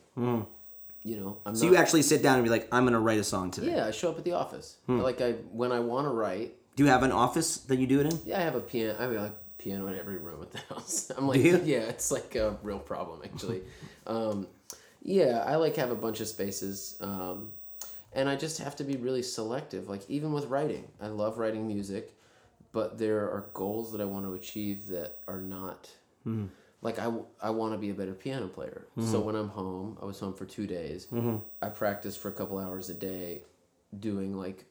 [1.01, 1.71] You know, I'm So not.
[1.71, 3.71] you actually sit down and be like, I'm gonna write a song today.
[3.71, 4.75] yeah, I show up at the office.
[4.87, 7.99] Like I when I want to write, Do you have an office that you do
[8.01, 8.19] it in?
[8.25, 8.95] Yeah, I have a piano.
[8.99, 11.11] I mean, like piano in every room at the house.
[11.17, 11.61] I'm like, you?
[11.63, 13.61] yeah, it's like a real problem actually.
[14.07, 14.47] um,
[15.01, 17.51] yeah, I like have a bunch of spaces, um,
[18.11, 19.87] and I just have to be really selective.
[19.87, 22.11] Like even with writing, I love writing music,
[22.71, 25.89] but there are goals that I want to achieve that are not.
[26.81, 27.11] Like I,
[27.41, 28.83] I want to be a better piano player.
[29.01, 31.07] So when I'm home, I was home for two days.
[31.61, 33.41] I practiced for a couple hours a day,
[33.99, 34.65] doing like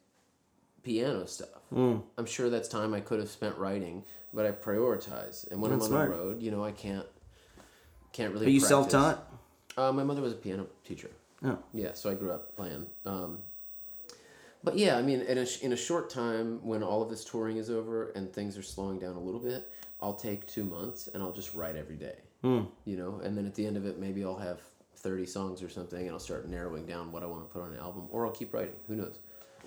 [0.83, 1.49] piano stuff.
[1.73, 5.51] I'm sure that's time I could have spent writing, but I prioritize.
[5.51, 6.11] And when That's I'm on smart.
[6.11, 7.07] the road, you know, I can't
[8.13, 8.47] can't really.
[8.47, 9.27] Are you self-taught?
[9.77, 11.11] Uh, my mother was a piano teacher.
[11.45, 11.59] Oh.
[11.75, 12.87] Yeah, so I grew up playing.
[13.07, 13.39] Um,
[14.69, 17.57] but yeah, I mean, in a, in a short time, when all of this touring
[17.57, 21.23] is over and things are slowing down a little bit, I'll take two months and
[21.23, 22.17] I'll just write every day.
[22.43, 22.65] Hmm.
[22.85, 24.61] You know, and then at the end of it, maybe I'll have
[24.97, 27.73] 30 songs or something and I'll start narrowing down what I want to put on
[27.73, 28.75] an album, or I'll keep writing.
[28.89, 29.19] Who knows?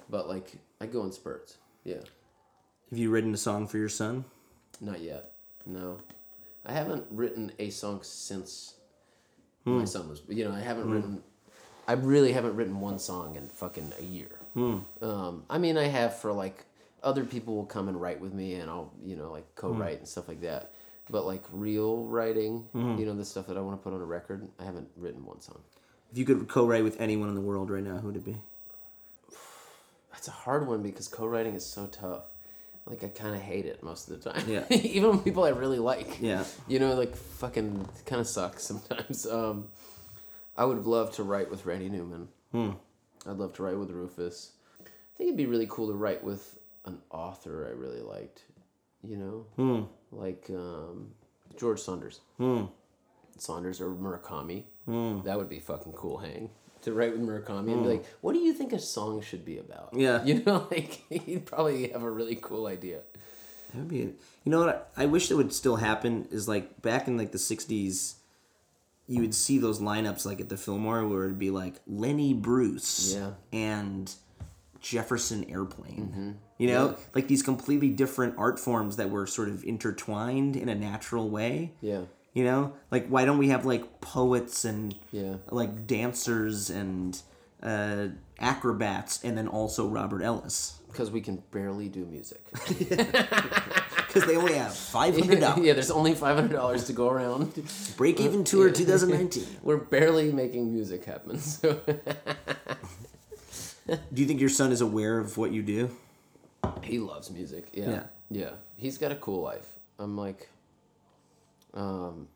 [0.08, 1.58] But like, I go in spurts.
[1.84, 1.95] Yeah.
[2.91, 4.24] Have you written a song for your son?
[4.80, 5.32] Not yet.
[5.66, 5.99] No.
[6.64, 8.76] I haven't written a song since
[9.64, 9.80] Hmm.
[9.80, 10.22] my son was.
[10.28, 11.24] You know, I haven't written.
[11.88, 14.41] I really haven't written one song in fucking a year.
[14.54, 14.80] Hmm.
[15.02, 16.66] Um, I mean, I have for like
[17.04, 20.08] other people will come and write with me, and I'll you know like co-write and
[20.08, 20.72] stuff like that.
[21.10, 22.97] But like real writing, Hmm.
[22.97, 25.26] you know, the stuff that I want to put on a record, I haven't written
[25.26, 25.60] one song.
[26.12, 28.38] If you could co-write with anyone in the world right now, who would it be?
[30.12, 32.24] That's a hard one because co-writing is so tough.
[32.86, 34.43] Like I kind of hate it most of the time.
[34.49, 34.66] Yeah.
[34.70, 36.20] Even people I really like.
[36.20, 36.43] Yeah.
[36.68, 39.26] You know, like fucking kind of sucks sometimes.
[39.32, 39.68] Um,
[40.58, 42.28] I would love to write with Randy Newman.
[42.52, 42.72] Hmm.
[43.28, 44.51] I'd love to write with Rufus.
[44.82, 48.43] I think it'd be really cool to write with an author I really liked.
[49.03, 49.84] You know, Hmm.
[50.15, 51.11] like um,
[51.59, 52.19] George Saunders.
[52.38, 52.65] Hmm.
[53.38, 54.63] Saunders or Murakami.
[54.86, 55.22] Hmm.
[55.24, 56.17] That would be fucking cool.
[56.17, 56.49] Hang
[56.84, 59.57] to write with Murakami and be like, "What do you think a song should be
[59.59, 60.24] about?" Yeah.
[60.26, 62.99] you know, like he'd probably have a really cool idea.
[63.74, 63.97] That would be.
[63.97, 64.15] You
[64.51, 64.91] know what?
[64.97, 66.28] I, I wish that would still happen.
[66.32, 68.15] Is like back in like the '60s,
[69.12, 73.14] you would see those lineups like at the Fillmore where it'd be like Lenny Bruce
[73.14, 73.32] Yeah.
[73.51, 74.14] and
[74.80, 76.38] Jefferson Airplane.
[76.57, 76.95] You know, Yeah.
[77.14, 81.74] like these completely different art forms that were sort of intertwined in a natural way.
[81.82, 82.03] Yeah,
[82.34, 85.36] You know, like why don't we have like poets and Yeah.
[85.49, 87.22] like dancers and
[87.62, 88.07] uh,
[88.39, 92.41] acrobats, and then also Robert Ellis because we can barely do music.
[94.14, 95.66] because they only have five hundred dollars.
[95.66, 97.53] yeah, there's only five hundred dollars to go around.
[97.97, 99.45] Break even tour 2019.
[99.64, 101.39] We're barely making music happen.
[101.39, 101.80] So
[103.88, 105.89] Do you think your son is aware of what you do?
[106.84, 107.68] he loves music.
[107.74, 107.89] Yeah.
[107.89, 108.03] Yeah.
[108.30, 109.68] yeah, He's got a cool life.
[109.99, 110.47] I'm like,
[111.74, 112.28] um,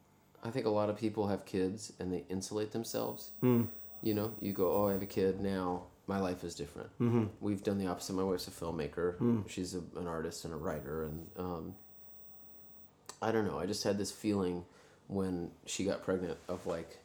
[0.44, 3.30] I think a lot of people have kids and they insulate themselves.
[3.42, 3.64] Hmm.
[4.02, 5.84] You know, you go, oh, I have a kid now.
[6.08, 6.90] My life is different.
[7.00, 7.26] Mm-hmm.
[7.42, 8.14] We've done the opposite.
[8.14, 9.18] My wife's a filmmaker.
[9.18, 9.42] Hmm.
[9.48, 11.76] She's a, an artist and a writer, and um,
[13.22, 13.58] I don't know.
[13.58, 14.66] I just had this feeling
[15.08, 17.00] when she got pregnant of like,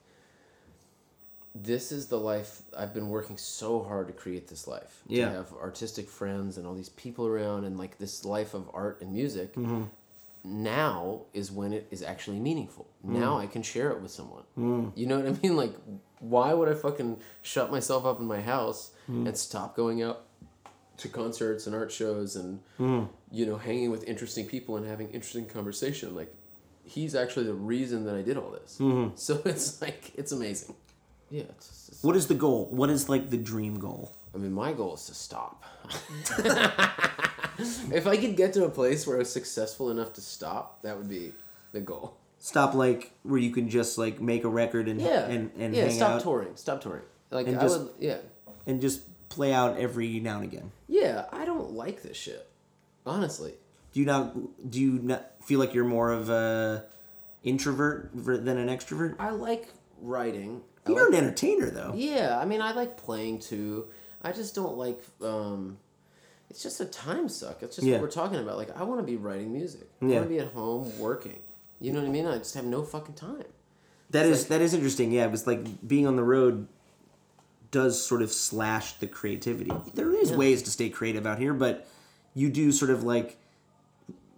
[1.54, 4.48] this is the life I've been working so hard to create.
[4.48, 5.26] This life, Yeah.
[5.30, 9.00] to have artistic friends and all these people around, and like this life of art
[9.00, 9.54] and music.
[10.42, 12.86] Now is when it is actually meaningful.
[13.02, 14.44] Now I can share it with someone.
[14.94, 15.56] You know what I mean?
[15.56, 15.74] Like,
[16.20, 19.26] why would I fucking shut myself up in my house hmm.
[19.26, 20.22] and stop going out
[20.98, 23.04] to concerts and art shows and hmm.
[23.32, 26.14] you know hanging with interesting people and having interesting conversation?
[26.14, 26.32] Like
[26.84, 28.78] he's actually the reason that i did all this.
[28.78, 29.08] Hmm.
[29.16, 30.74] So it's like it's amazing.
[31.30, 32.68] Yeah it's, it's, What is the goal?
[32.70, 34.14] What is like the dream goal?
[34.32, 35.64] i mean my goal is to stop.
[37.92, 40.96] If i could get to a place where i was successful enough to stop that
[40.96, 41.32] would be
[41.72, 45.50] the goal Stop like where you can just like make a record and yeah and,
[45.58, 48.16] and yeah hang stop out touring stop touring like And i just- would yeah
[48.66, 50.72] and just play out every now and again.
[50.88, 52.48] yeah i don't like this shit
[53.04, 53.52] honestly
[53.92, 56.84] Do you not do you not feel like you're more of a
[57.42, 59.16] introvert than an extrovert?
[59.18, 59.68] i like
[60.00, 61.92] writing I You're like- an entertainer though.
[61.94, 63.88] Yeah, I mean, I like playing too.
[64.22, 64.98] I just don't like.
[65.22, 65.76] Um,
[66.48, 67.62] it's just a time suck.
[67.62, 67.96] It's just Yeah.
[67.96, 68.56] what we're talking about.
[68.56, 69.86] Like, I want to be writing music.
[70.00, 70.14] I Yeah.
[70.16, 71.42] want to be at home working.
[71.80, 72.26] You know what I mean?
[72.26, 73.44] I just have no fucking time.
[74.10, 75.12] That is like- that is interesting.
[75.12, 76.66] Yeah, it was like being on the road
[77.70, 79.70] does sort of slash the creativity.
[79.94, 80.36] There is Yeah.
[80.36, 81.86] ways to stay creative out here, but
[82.34, 83.38] you do sort of like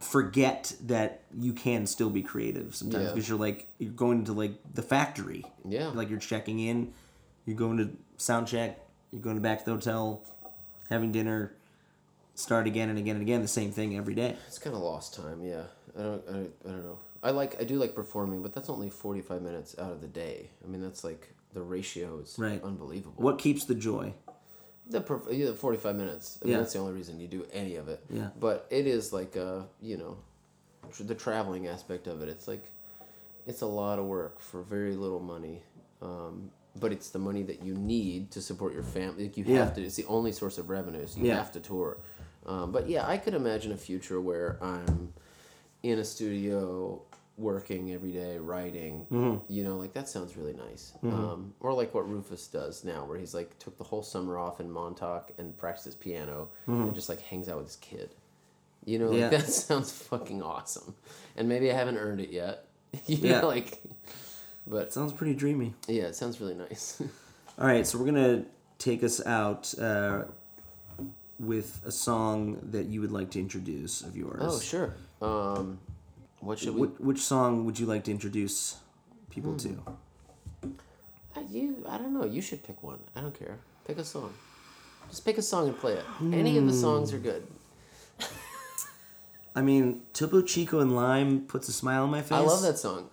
[0.01, 3.11] forget that you can still be creative sometimes Yeah.
[3.15, 5.45] because you're like you're going to like the factory.
[5.65, 5.89] Yeah.
[5.89, 6.93] Like you're checking in,
[7.47, 8.81] you're going to sound check,
[9.11, 10.25] you're going back to the hotel,
[10.91, 11.55] having dinner,
[12.35, 14.37] start again and again and again, the same thing every day.
[14.49, 15.43] It's kind of lost time.
[15.43, 15.65] Yeah,
[15.99, 16.23] I don't.
[16.29, 16.39] I,
[16.69, 16.99] I don't know.
[17.23, 17.61] I like.
[17.61, 20.51] I do like performing, but that's only forty five minutes out of the day.
[20.65, 22.63] I mean, that's like the ratio is Right.
[22.63, 23.23] unbelievable.
[23.23, 24.15] What keeps the joy?
[24.89, 26.39] The perf- yeah, the 45 minutes.
[26.43, 26.59] I mean, Yeah.
[26.61, 28.03] that's the only reason you do any of it.
[28.11, 28.31] Yeah.
[28.41, 30.17] But it is like, uh, you know,
[30.91, 32.29] tr- the traveling aspect of it.
[32.29, 32.65] It's like,
[33.47, 35.63] it's a lot of work for very little money.
[36.01, 36.51] Um,
[36.81, 39.25] but it's the money that you need to support your family.
[39.25, 39.59] Like you Yeah.
[39.67, 39.83] have to.
[39.85, 41.07] It's the only source of revenue.
[41.07, 41.37] So you Yeah.
[41.37, 41.99] have to tour.
[42.47, 45.13] Um, but yeah, I could imagine a future where I'm
[45.83, 47.03] in a studio
[47.39, 49.53] working every day writing Mm-hmm.
[49.53, 53.19] you know like that sounds really nice um, or like what rufus does now where
[53.19, 57.21] he's like took the whole summer off in montauk and practices piano and just like
[57.23, 58.11] hangs out with his kid
[58.85, 59.33] you know like Mm-hmm.
[59.33, 59.39] Yeah.
[59.39, 60.95] that sounds fucking awesome
[61.37, 62.67] and maybe i haven't earned it yet
[63.07, 63.41] you Yeah.
[63.41, 63.83] know like
[64.67, 65.73] but it Sounds pretty dreamy.
[65.89, 67.01] yeah it sounds really nice
[67.59, 68.45] All right, so we're gonna
[68.79, 70.23] take us out uh,
[71.39, 74.39] with a song that you would like to introduce of yours.
[74.41, 75.79] oh sure um,
[76.43, 78.79] what should we Which, which song would you like to introduce
[79.31, 79.69] people to?
[79.69, 80.71] Hmm.
[81.35, 82.25] I, you i don't know.
[82.25, 82.99] You should pick one.
[83.17, 83.59] I don't care.
[83.87, 84.35] Pick a song.
[85.09, 86.05] Just pick a song and play it.
[86.21, 87.47] Any of the songs are good.
[89.55, 92.33] I mean, Topo Chico and Lime puts a smile on my face.
[92.33, 93.11] i love that song.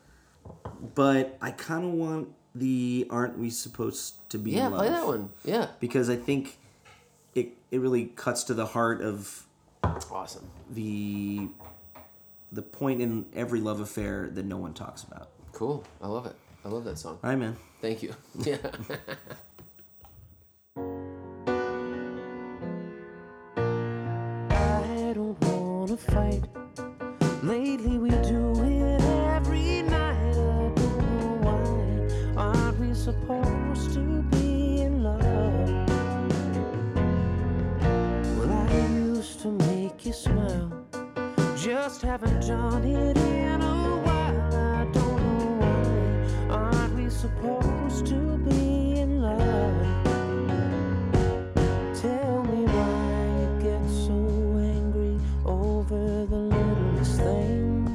[0.95, 4.89] but I kind of want the "Aren't We Supposed to Be yeah in Love?" play
[4.89, 5.29] that one.
[5.43, 5.67] Yeah.
[5.79, 6.57] Because I think
[7.35, 9.45] it it really cuts to the heart of
[10.11, 10.49] awesome.
[10.69, 11.49] the
[12.51, 15.29] the point in every love affair that no one talks about.
[15.51, 15.83] Cool.
[16.01, 16.35] I love it.
[16.65, 17.19] I love that song.
[17.23, 17.55] All right, man.
[17.81, 18.15] Thank you.
[18.43, 18.57] Yeah.
[24.51, 26.43] I don't wanna fight.
[27.43, 28.08] Lately we
[41.99, 44.55] Just haven't done it in a while.
[44.55, 45.57] I don't know
[46.47, 46.55] why.
[46.55, 49.75] Aren't we supposed to be in love?
[52.01, 54.15] Tell me why you get so
[54.77, 57.89] angry over the littlest things.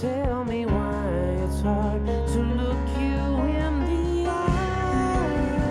[0.00, 1.06] Tell me why
[1.44, 5.68] it's hard to look you in the eye.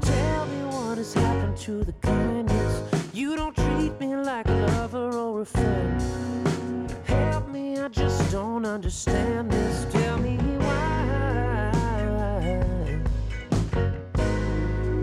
[0.00, 1.92] Tell me what has happened to the
[8.92, 9.86] understand this.
[9.90, 11.72] Tell me why.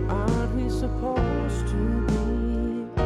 [0.08, 3.02] Aren't we supposed to be?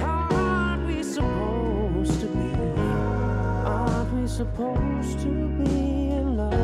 [0.00, 2.50] Aren't we supposed to be?
[3.66, 6.54] Aren't we supposed to be in love?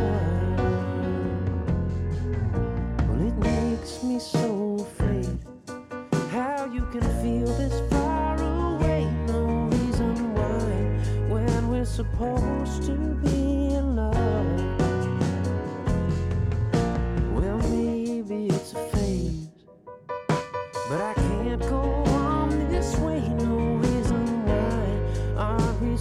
[3.07, 5.39] Well, it makes me so afraid
[6.31, 9.05] how you can feel this far away.
[9.27, 10.65] No reason why
[11.29, 12.98] when we're supposed to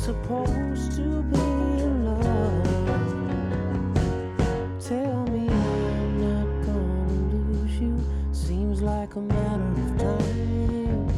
[0.07, 1.37] supposed to be
[1.83, 2.63] in love?
[4.79, 7.99] Tell me I'm not gonna lose you.
[8.31, 11.09] Seems like a matter of time.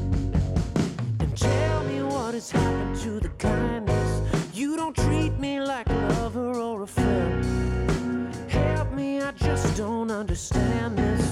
[1.20, 4.22] And tell me what has happened to the kindness.
[4.56, 7.46] You don't treat me like a lover or a friend.
[8.48, 11.29] Help me, I just don't understand this.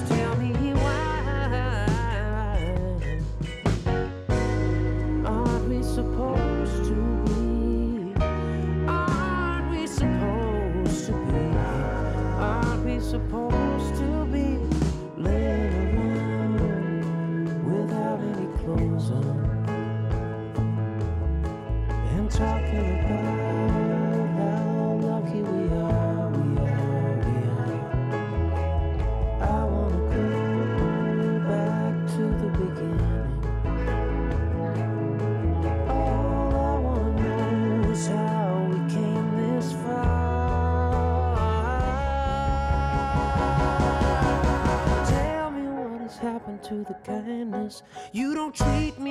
[47.04, 47.82] Kindness.
[48.12, 49.07] You don't treat me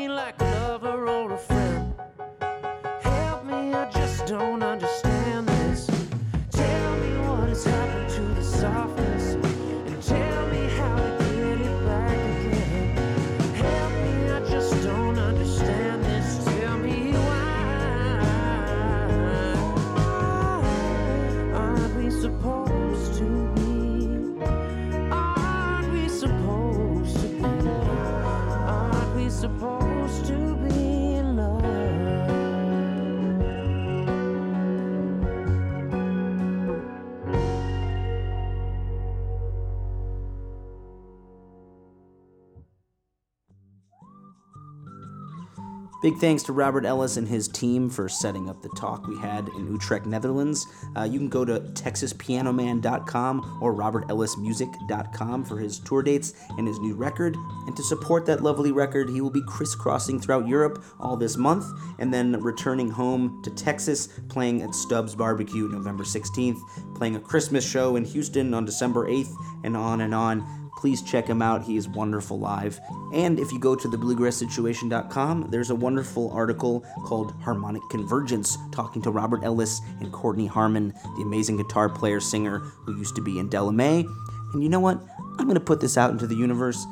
[46.08, 49.50] Big thanks to Robert Ellis and his team for setting up the talk we had
[49.50, 50.66] in Utrecht, Netherlands.
[50.96, 56.96] Uh, you can go to texaspianoman.com or robertellismusic.com for his tour dates and his new
[56.96, 57.36] record.
[57.66, 61.66] And to support that lovely record, he will be crisscrossing throughout Europe all this month
[62.00, 67.70] and then returning home to Texas, playing at Stubbs Barbecue November 16th, playing a Christmas
[67.70, 69.36] show in Houston on December 8th,
[69.66, 70.67] and on and on.
[70.78, 71.64] Please check him out.
[71.64, 72.80] He is wonderful live.
[73.12, 79.10] And if you go to thebluegrasssituation.com, there's a wonderful article called Harmonic Convergence, talking to
[79.10, 83.50] Robert Ellis and Courtney Hartman, the amazing guitar player singer who used to be in
[83.50, 84.06] Della Mae.
[84.54, 85.02] And you know what?
[85.40, 86.86] I'm going to put this out into the universe.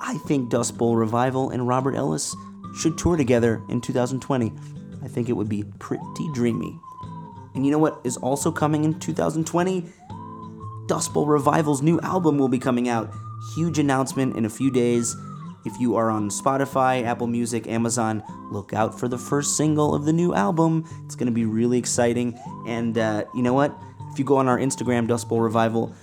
[0.00, 2.34] I think Dust Bowl Revival and Robert Ellis
[2.74, 4.52] should tour together in 2020.
[5.02, 6.80] I think it would be pretty dreamy.
[7.54, 9.84] And you know what is also coming in 2020?
[10.90, 13.14] Dust Bowl Revival's new album will be coming out.
[13.54, 15.16] Huge announcement in a few days.
[15.64, 20.04] If you are on Spotify, Apple Music, Amazon, look out for the first single of
[20.04, 20.84] the new album.
[21.04, 22.36] It's going to be really exciting.
[22.66, 23.72] And uh, you know what?
[24.10, 25.94] If you go on our Instagram, Dust Bowl Revival,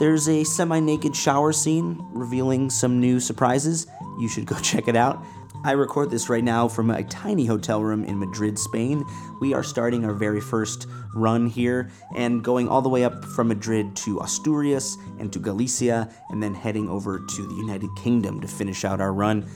[0.00, 3.86] there's a semi naked shower scene revealing some new surprises.
[4.18, 5.24] You should go check it out.
[5.64, 9.02] I record this right now from a tiny hotel room in Madrid, Spain.
[9.40, 13.48] We are starting our very first run here and going all the way up from
[13.48, 18.46] Madrid to Asturias and to Galicia, and then heading over to the United Kingdom to
[18.46, 19.48] finish out our run.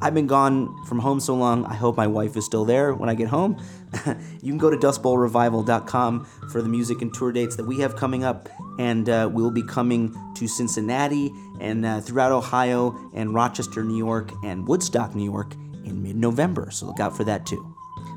[0.00, 3.08] I've been gone from home so long, I hope my wife is still there when
[3.08, 3.62] I get home.
[4.42, 8.24] you can go to dustbowlrevival.com for the music and tour dates that we have coming
[8.24, 13.96] up, and uh, we'll be coming to Cincinnati and uh, throughout Ohio and Rochester, New
[13.96, 17.73] York, and Woodstock, New York in mid November, so look out for that too.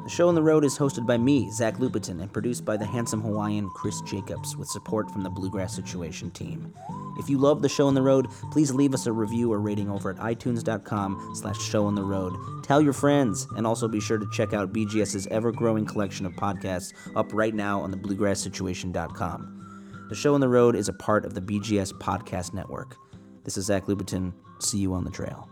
[0.07, 2.85] The show on the road is hosted by me, Zach Lupetin, and produced by the
[2.85, 6.73] handsome Hawaiian Chris Jacobs with support from the Bluegrass Situation team.
[7.19, 9.89] If you love the show on the road, please leave us a review or rating
[9.89, 12.33] over at itunes.com slash show on the road.
[12.63, 16.93] Tell your friends, and also be sure to check out BGS's ever-growing collection of podcasts
[17.17, 20.05] up right now on the bluegrasssituation.com.
[20.07, 22.95] The show on the road is a part of the BGS Podcast Network.
[23.43, 24.31] This is Zach Lupetin.
[24.59, 25.49] See you on the trail.